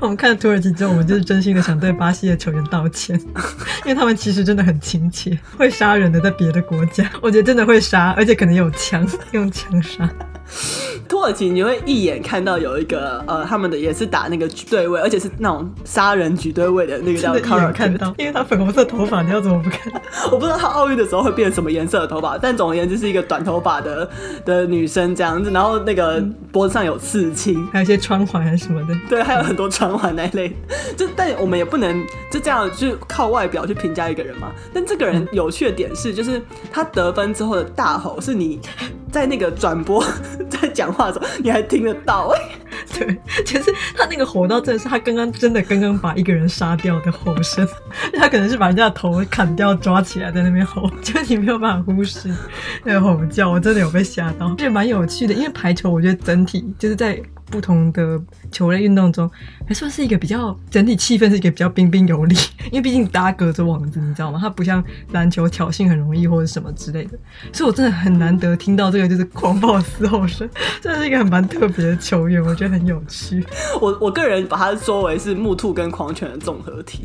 [0.00, 3.20] 我们看了土耳其之后，我们就是真心的想对巴西的球员道歉，
[3.84, 10.10] 因为他们其实真的很亲切，会杀人的，在别的国家，我觉得真的会杀，而且可能有枪，用枪杀。
[11.08, 20.02] 土耳其你会一眼看到有一个呃，他们的也是打那个举对位，而且是那种杀人举对位的那个叫卡尔看到，因为他粉红色头发，你要怎么不看？
[20.30, 24.08] 我不知道他奥运的时候会变什么颜色的头发，但总而言之是一个短头发的
[24.44, 30.56] 的女生这样子，然后那个脖子上有刺青，还有一些穿环还是什么的，对，还有很多穿环那一类。
[30.96, 34.52] 就但我们也不能就这样去靠外表去评价一个人嘛。
[34.72, 36.40] 但这个人有趣的点是，就是
[36.72, 38.60] 他得分之后的大吼是你
[39.16, 40.04] 在那个转播
[40.50, 42.30] 在讲话的时候，你还听得到、
[42.92, 47.66] 对，其实他那个吼到真的是他刚刚真的刚刚把一个人杀掉的吼声，
[48.12, 52.30] 他可能是把人家的头砍掉抓起来在那边吼， 就你没有办法忽视
[52.84, 55.32] 那个吼叫，我真的有被吓到，这蛮有趣的。
[55.32, 57.18] 因为排球，我觉得整体就是在。
[57.50, 58.20] 不同的
[58.50, 59.30] 球类运动中，
[59.66, 62.34] 还算是一个比较整体气氛是一个比较彬彬有礼，
[62.66, 64.38] 因为毕竟大家隔着网子，你知道吗？
[64.40, 64.82] 它不像
[65.12, 67.18] 篮球挑衅很容易或者什么之类的，
[67.52, 70.48] 所以我真的很难得听到这个就是狂暴嘶吼声，
[70.82, 73.44] 这是一个很蛮特别的球员，我觉得很有趣。
[73.80, 77.04] 我我个人把它说为是木兔跟狂犬的综合体，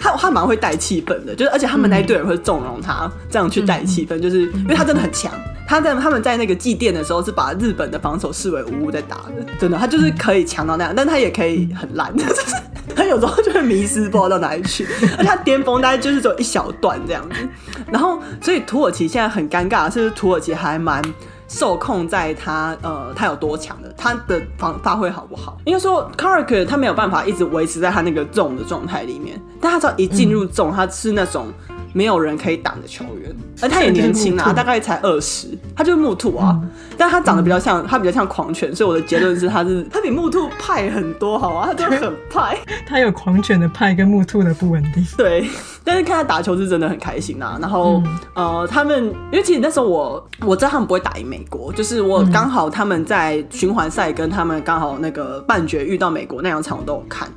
[0.00, 5.32] 他他蛮会带气氛的，就是而且他们那一队人会纵容他这样去带气氛，就是因为他真的很强。
[5.68, 12.56] 他在他们在那个祭奠的时候是把日本的防守视为无物在打的，真的，他就是可以强到那样，但他也可以很烂，就 是
[12.96, 14.88] 他有时候就会迷失，不知道到哪里去。
[15.18, 17.46] 而他巅峰大概就是只有一小段这样子。
[17.92, 21.02] 然后，所以土耳其现在很尴尬，是土耳其还蛮
[21.48, 25.58] 受控在他呃他有多强的，他的防发挥好不好？
[25.66, 31.52] 应该说 Karak 他没有办法一直维持在他那个重的状态里面，但他只要一进入重他是那种。
[31.92, 45.48] 没有人可以挡的球员，而他也年轻啊，大概才二十，他就是木兔啊，嗯、但他长得比较像，他比较像狂犬，所以我的结论是他是 他比木兔派很多，好啊，他真的很派， 他有狂犬的派跟木兔的不稳定，对，
[45.82, 57.28] 但是看他打球是真的很开心啊，然后、嗯、呃，他们因为其实那时候我我知道他们不会打赢美国，就是我刚好他们在循环赛跟他们刚好那个半决遇到美国那两场我都有看，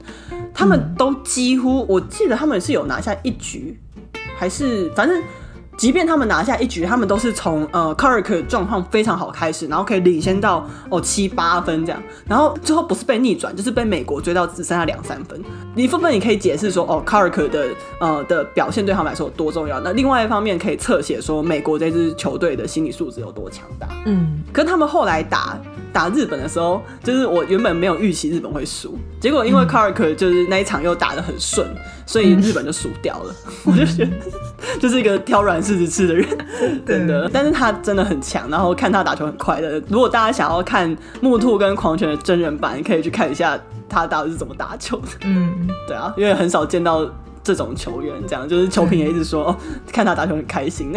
[0.54, 3.80] 他们都几乎我记得他们是有拿下一局。
[4.42, 5.22] 还是反正，
[5.78, 15.40] 即便他们拿下一局，他们都是从呃 Karak 状况非常好开始，然后可以领先到哦七八分这样，然后最后不是被逆转，就是被美国追到只剩下两三分。
[15.76, 17.68] 一部分你可以解释说哦 Karak 的
[18.00, 23.88] 呃的表现对他们来说有多重要，那另外一方面可以侧写说美国这支球队的心理素质有多强大。
[24.08, 25.56] 嗯，可是他们后来打。
[25.94, 31.68] 打日本的时候，就是我原本没有预期日本会输，结果因为 Karak 就是那一场又打得很顺，
[32.06, 33.36] 所以日本就输掉了。
[33.66, 34.12] 我就觉得
[34.80, 36.28] 就是一个挑软柿子吃的人，
[36.86, 37.30] 真的。
[37.32, 39.82] 但是他真的很强，然后看他打球很快乐。
[39.88, 45.08] 如果大家想要看木兔跟狂犬的真人版，可以去看一下他到底是怎么打球的。
[45.26, 47.10] 嗯，对啊，因为很少见到。
[47.44, 49.58] 这种球员，这样就是球评也一直说，哦，
[49.92, 50.94] 看他打球很开心。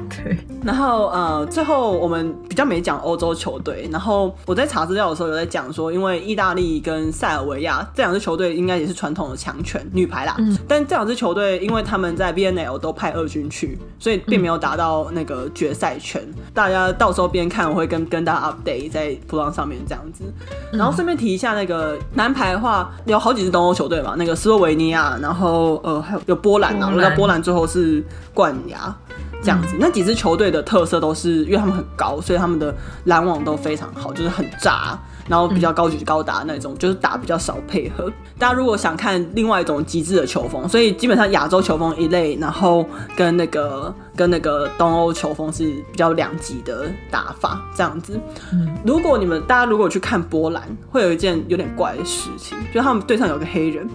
[0.08, 16.22] 对，然后呃，最后我们比较没讲欧洲球队，然后我在查资料的时候有在讲说，因为意大利跟塞尔维亚这两支球队应该也是传统的强权女排啦，嗯、但这两支球队因为他们在 BNL 都派二军去，所以并没有达到那个决赛圈。
[16.22, 20.24] 嗯、大家到时候边看我会跟跟大家 update 在噗浪上面这样子，
[20.72, 25.78] 然后顺便提一下那个男排的话，有好几支东欧球队嘛，那个斯洛维尼亚，然后。
[25.84, 28.94] 呃，还有有波兰啊，那波兰最后是冠亚
[29.42, 29.74] 这样子。
[29.74, 32.74] 嗯、那几支球队的特色都是，因为他们很高，所以他们的
[33.04, 38.10] 拦网都非常好，就是很炸，然后比较高举高打那种，嗯、就是打比较少配合。
[38.38, 42.84] 大家如果想看另外一种极致的球风，所以基本上亚洲球风一类，然后
[43.16, 48.18] 跟那个跟那个东欧球风是比较两极的打法这样子。
[48.52, 53.88] 嗯、如果你们大家如果去看波兰，会有一件有点怪的事情，就他们队上有个黑人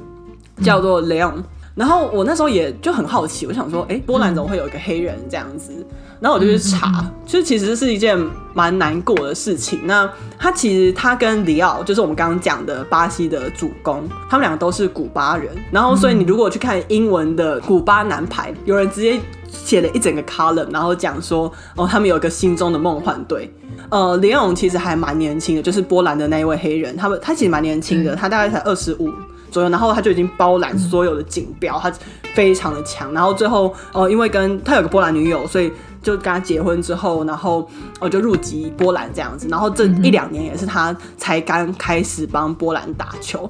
[0.62, 1.44] 叫做雷昂。
[1.76, 5.74] 嗯然后我那时候也就很好奇，我想说，哎、欸，波兰怎么会有一个黑人这样子？
[6.20, 8.16] 然后我就去查，就其实是一件
[8.54, 9.80] 蛮难过的事情。
[9.86, 10.08] 那
[10.38, 15.50] 他其实他跟里奥，就是我们刚刚讲的巴西的主攻，他们两个都是古巴人。
[15.72, 19.20] 然后所以你如果去看英文的古巴男排，有人直接
[19.50, 23.52] 写了一整个 column，然后讲说，哦，他们有一个心中的梦幻队。
[23.90, 29.12] 呃，里奥其实还蛮年轻的，就是波兰的那一位黑人，他们他其实蛮年轻的，他大概才二十五。
[29.54, 31.94] 左右，然后他就已经包揽所有的锦标，他
[32.34, 33.14] 非常的强。
[33.14, 39.48] 然后最后，呃，因为跟他有个波兰女友，所以就跟他结婚之后，然后呃就入籍波兰这样子。
[39.48, 43.48] 然后这一两年也是他才刚开始帮波兰打球，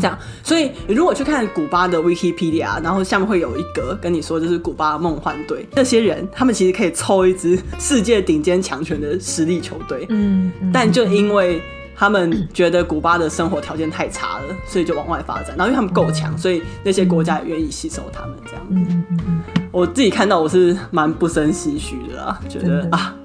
[0.00, 0.16] 这样。
[0.44, 10.06] 所以如果去看古巴的 Wikipedia，然后下面会有一个跟你说，就是古巴梦幻队，这些人他们其实可以凑一支世界顶尖强权的实力球队。
[10.08, 11.60] 嗯，但就因为。
[11.96, 15.56] 他们觉得古巴的生活条件太差了，所以就往外发展。
[15.56, 18.36] 然后因为他们够强，所以那些国家也愿意吸收他们。
[18.44, 19.42] 这样，嗯嗯嗯，
[19.72, 23.16] 我自己看到我是蛮不胜唏嘘的啦，觉得啊，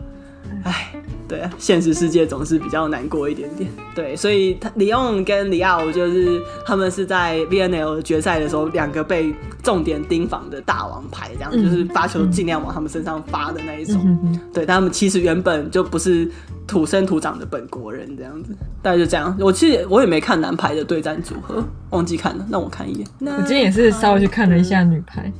[0.63, 0.93] 唉。
[1.31, 3.71] 对啊，现实世界总是比较难过一点点。
[3.95, 14.01] 对，所以他里昂跟里奥就是他们是在 VNL 决赛的时候，两个被重点盯防的大王牌，这样、嗯、就是发球尽量往他们身上发的那一种。
[14.05, 16.29] 嗯、对，但他们其实原本就不是
[16.67, 18.53] 土生土长的本国人，这样子。
[18.81, 19.33] 大概就这样。
[19.39, 23.07] 我其实我也没看男排的对战组合，忘记看了，让我看一眼。
[23.21, 25.31] 我今天也是稍微去看了一下女排。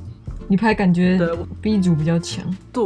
[0.52, 1.18] 女排感觉
[1.62, 2.43] B 组比较强，
[2.74, 2.84] 对，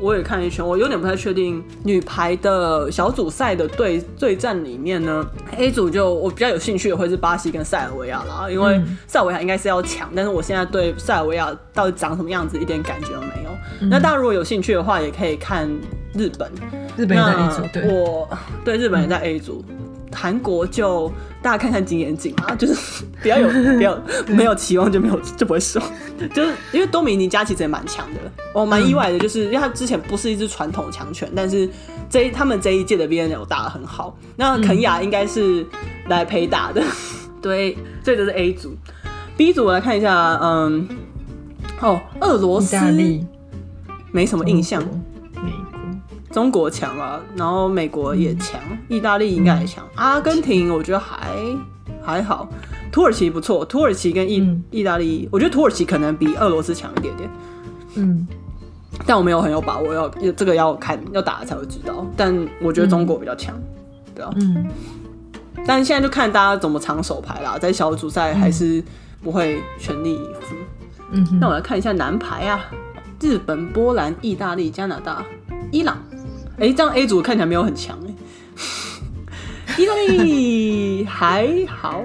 [0.00, 5.22] 我也看一圈，我有点不太确定女排的小组赛的对对战里面呢
[5.58, 13.50] ，A 组就我比较有兴趣的会是巴西跟塞尔维亚啦，因为塞尔维亚应该是要强，但是我现在对塞尔维亚到底长什么样子一点感觉都没有。
[13.80, 15.68] 嗯、那大家如果有兴趣的话，也可以看
[16.14, 16.50] 日本，
[16.96, 18.26] 日本也在 A 组，对，我
[18.64, 19.62] 对日本也在 A 组。
[19.68, 19.76] 嗯
[20.14, 21.10] 韩国就
[21.42, 25.80] 大家看看金妍璟啊， 就是不要有 不要没有期望就没有就不会输，
[26.34, 28.20] 就是因为多米尼加其实也蛮强的，
[28.54, 31.68] 我蛮意外的，就是因为他之前不是一支传统强权，但是
[32.08, 35.66] 这一他们这一届的 B N L 打的很好，那肯雅应该是
[36.08, 36.86] 来陪打的，嗯、
[37.40, 38.76] 对，这就是 A 组
[39.36, 40.88] ，B 组我来看一下，嗯，
[41.80, 42.76] 哦，俄罗斯
[44.12, 44.82] 没什么印象。
[46.32, 48.58] 中国强啊，然后美国也强，
[48.88, 51.36] 意大利应该也强，阿根廷我觉得还
[52.02, 52.48] 还好，
[52.90, 54.36] 土耳其不错，土耳其跟意
[54.70, 57.30] 意、嗯、大利，我觉得土耳其可能比俄罗斯强一点点。
[57.96, 58.26] 嗯，
[59.04, 62.06] 但我没有很有把握，要这个要看要打了才会知道。
[62.16, 64.30] 但我觉得中国比较强，嗯、对啊。
[64.36, 64.66] 嗯。
[65.66, 68.82] 但现在就看大家怎么长手牌啦，在小组赛还是
[69.22, 70.56] 不会全力以赴。
[71.12, 72.64] 嗯，那我来看一下男排啊，
[73.20, 75.22] 日本、波兰、意大利、加拿大、
[75.70, 75.98] 伊朗。
[76.62, 78.14] 哎、欸，这样 A 组看起来没有很强哎。
[79.76, 82.04] 意大利还好，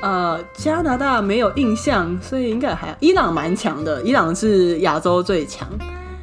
[0.00, 2.96] 呃，加拿大没有印象，所以应该还。
[3.00, 5.68] 伊朗蛮强的，伊朗是亚洲最强。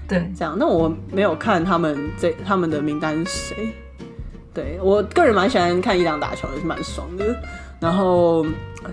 [0.08, 0.56] 对，这样。
[0.58, 3.74] 那我没有看他们这他们的名单是谁。
[4.54, 7.36] 对，我个人蛮喜欢看伊朗打球的，是蛮爽的。
[7.82, 8.46] 然后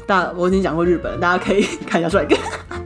[0.05, 2.35] 大我已经讲过日本，大家可以 看一下帅哥。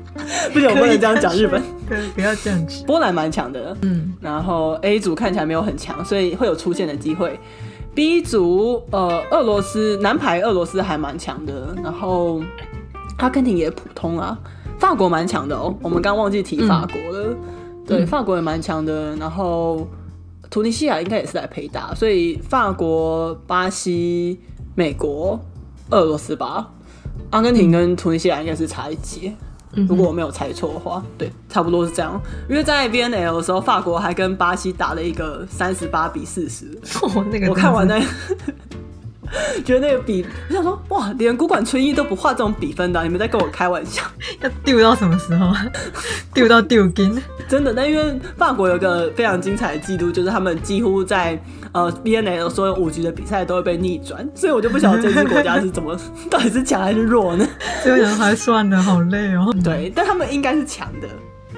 [0.52, 1.62] 不行，我不能这样讲日本。
[1.94, 2.84] 对，不要这样子。
[2.84, 4.12] 波兰蛮强的，嗯。
[4.20, 7.38] 然后 A 组看起来没有很强，所以会有出线的机会。
[7.94, 12.42] B 组呃，俄罗斯男排俄罗斯还蛮强的，然后
[13.18, 14.38] 阿根廷也普通啊。
[14.78, 17.28] 法国蛮强的哦，我们刚忘记提法国了。
[17.28, 19.86] 嗯、对，嗯、法国也蛮强的，然后。
[20.50, 24.38] 突尼西亚应该也是来陪打，所以法国、巴西、
[24.76, 25.40] 美国、
[25.90, 26.70] 俄罗斯吧，
[27.30, 29.46] 阿根廷跟突尼西亚应该是差一截，嗯、
[29.88, 32.20] 如果我没有猜错的话，对，差不多是这样。
[32.48, 36.66] 因为在 VNL 的时候，法国还跟巴西打了一个三十八比四十，
[37.02, 38.00] 哦， 那个我看完那。
[39.64, 44.02] 觉得那个比，我想说，哇，连古馆春一都不画这种比分的，啊，你们在跟我开玩笑？
[44.40, 45.52] 要丢到什么时候？
[46.32, 47.20] 丢到丢金？
[47.48, 47.72] 真的？
[47.72, 51.40] 那因为法国有个非常精彩的记录，就是他们几乎在
[51.72, 55.98] 呃 B N L 所有五局的比赛都会被逆转，所以我就不晓得这支国家是怎么，
[56.30, 57.46] 到底是强还是弱呢？
[57.84, 59.54] 这个还算的好累哦。
[59.62, 61.08] 对，但他们应该是强的。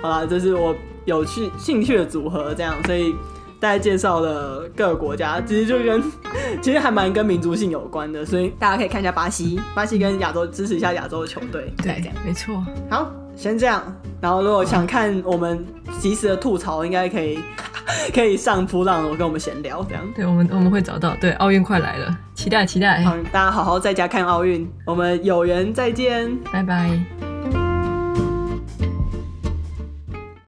[0.03, 0.75] 好啦，这是我
[1.05, 3.15] 有趣兴趣的组合，这样，所以。
[3.59, 6.03] 大概介绍了各个国家，其实就跟
[6.61, 12.63] 其实还蛮跟民族性有关的，所以大家可以看一下巴西，巴西跟亚洲支持一下亚洲的球队，对，这样没错。
[12.91, 13.83] 好，先这样。
[14.21, 15.65] 然后如果想看我们
[16.01, 17.39] 及时的吐槽，应该可以
[18.15, 20.03] 可以上噗浪，我跟我们闲聊这样。
[20.15, 21.15] 对，我们我们会找到。
[21.21, 23.03] 对，奥运快来了，期待期待。
[23.03, 27.36] 好，大家好好在家看奥运，我们有缘再见，拜拜。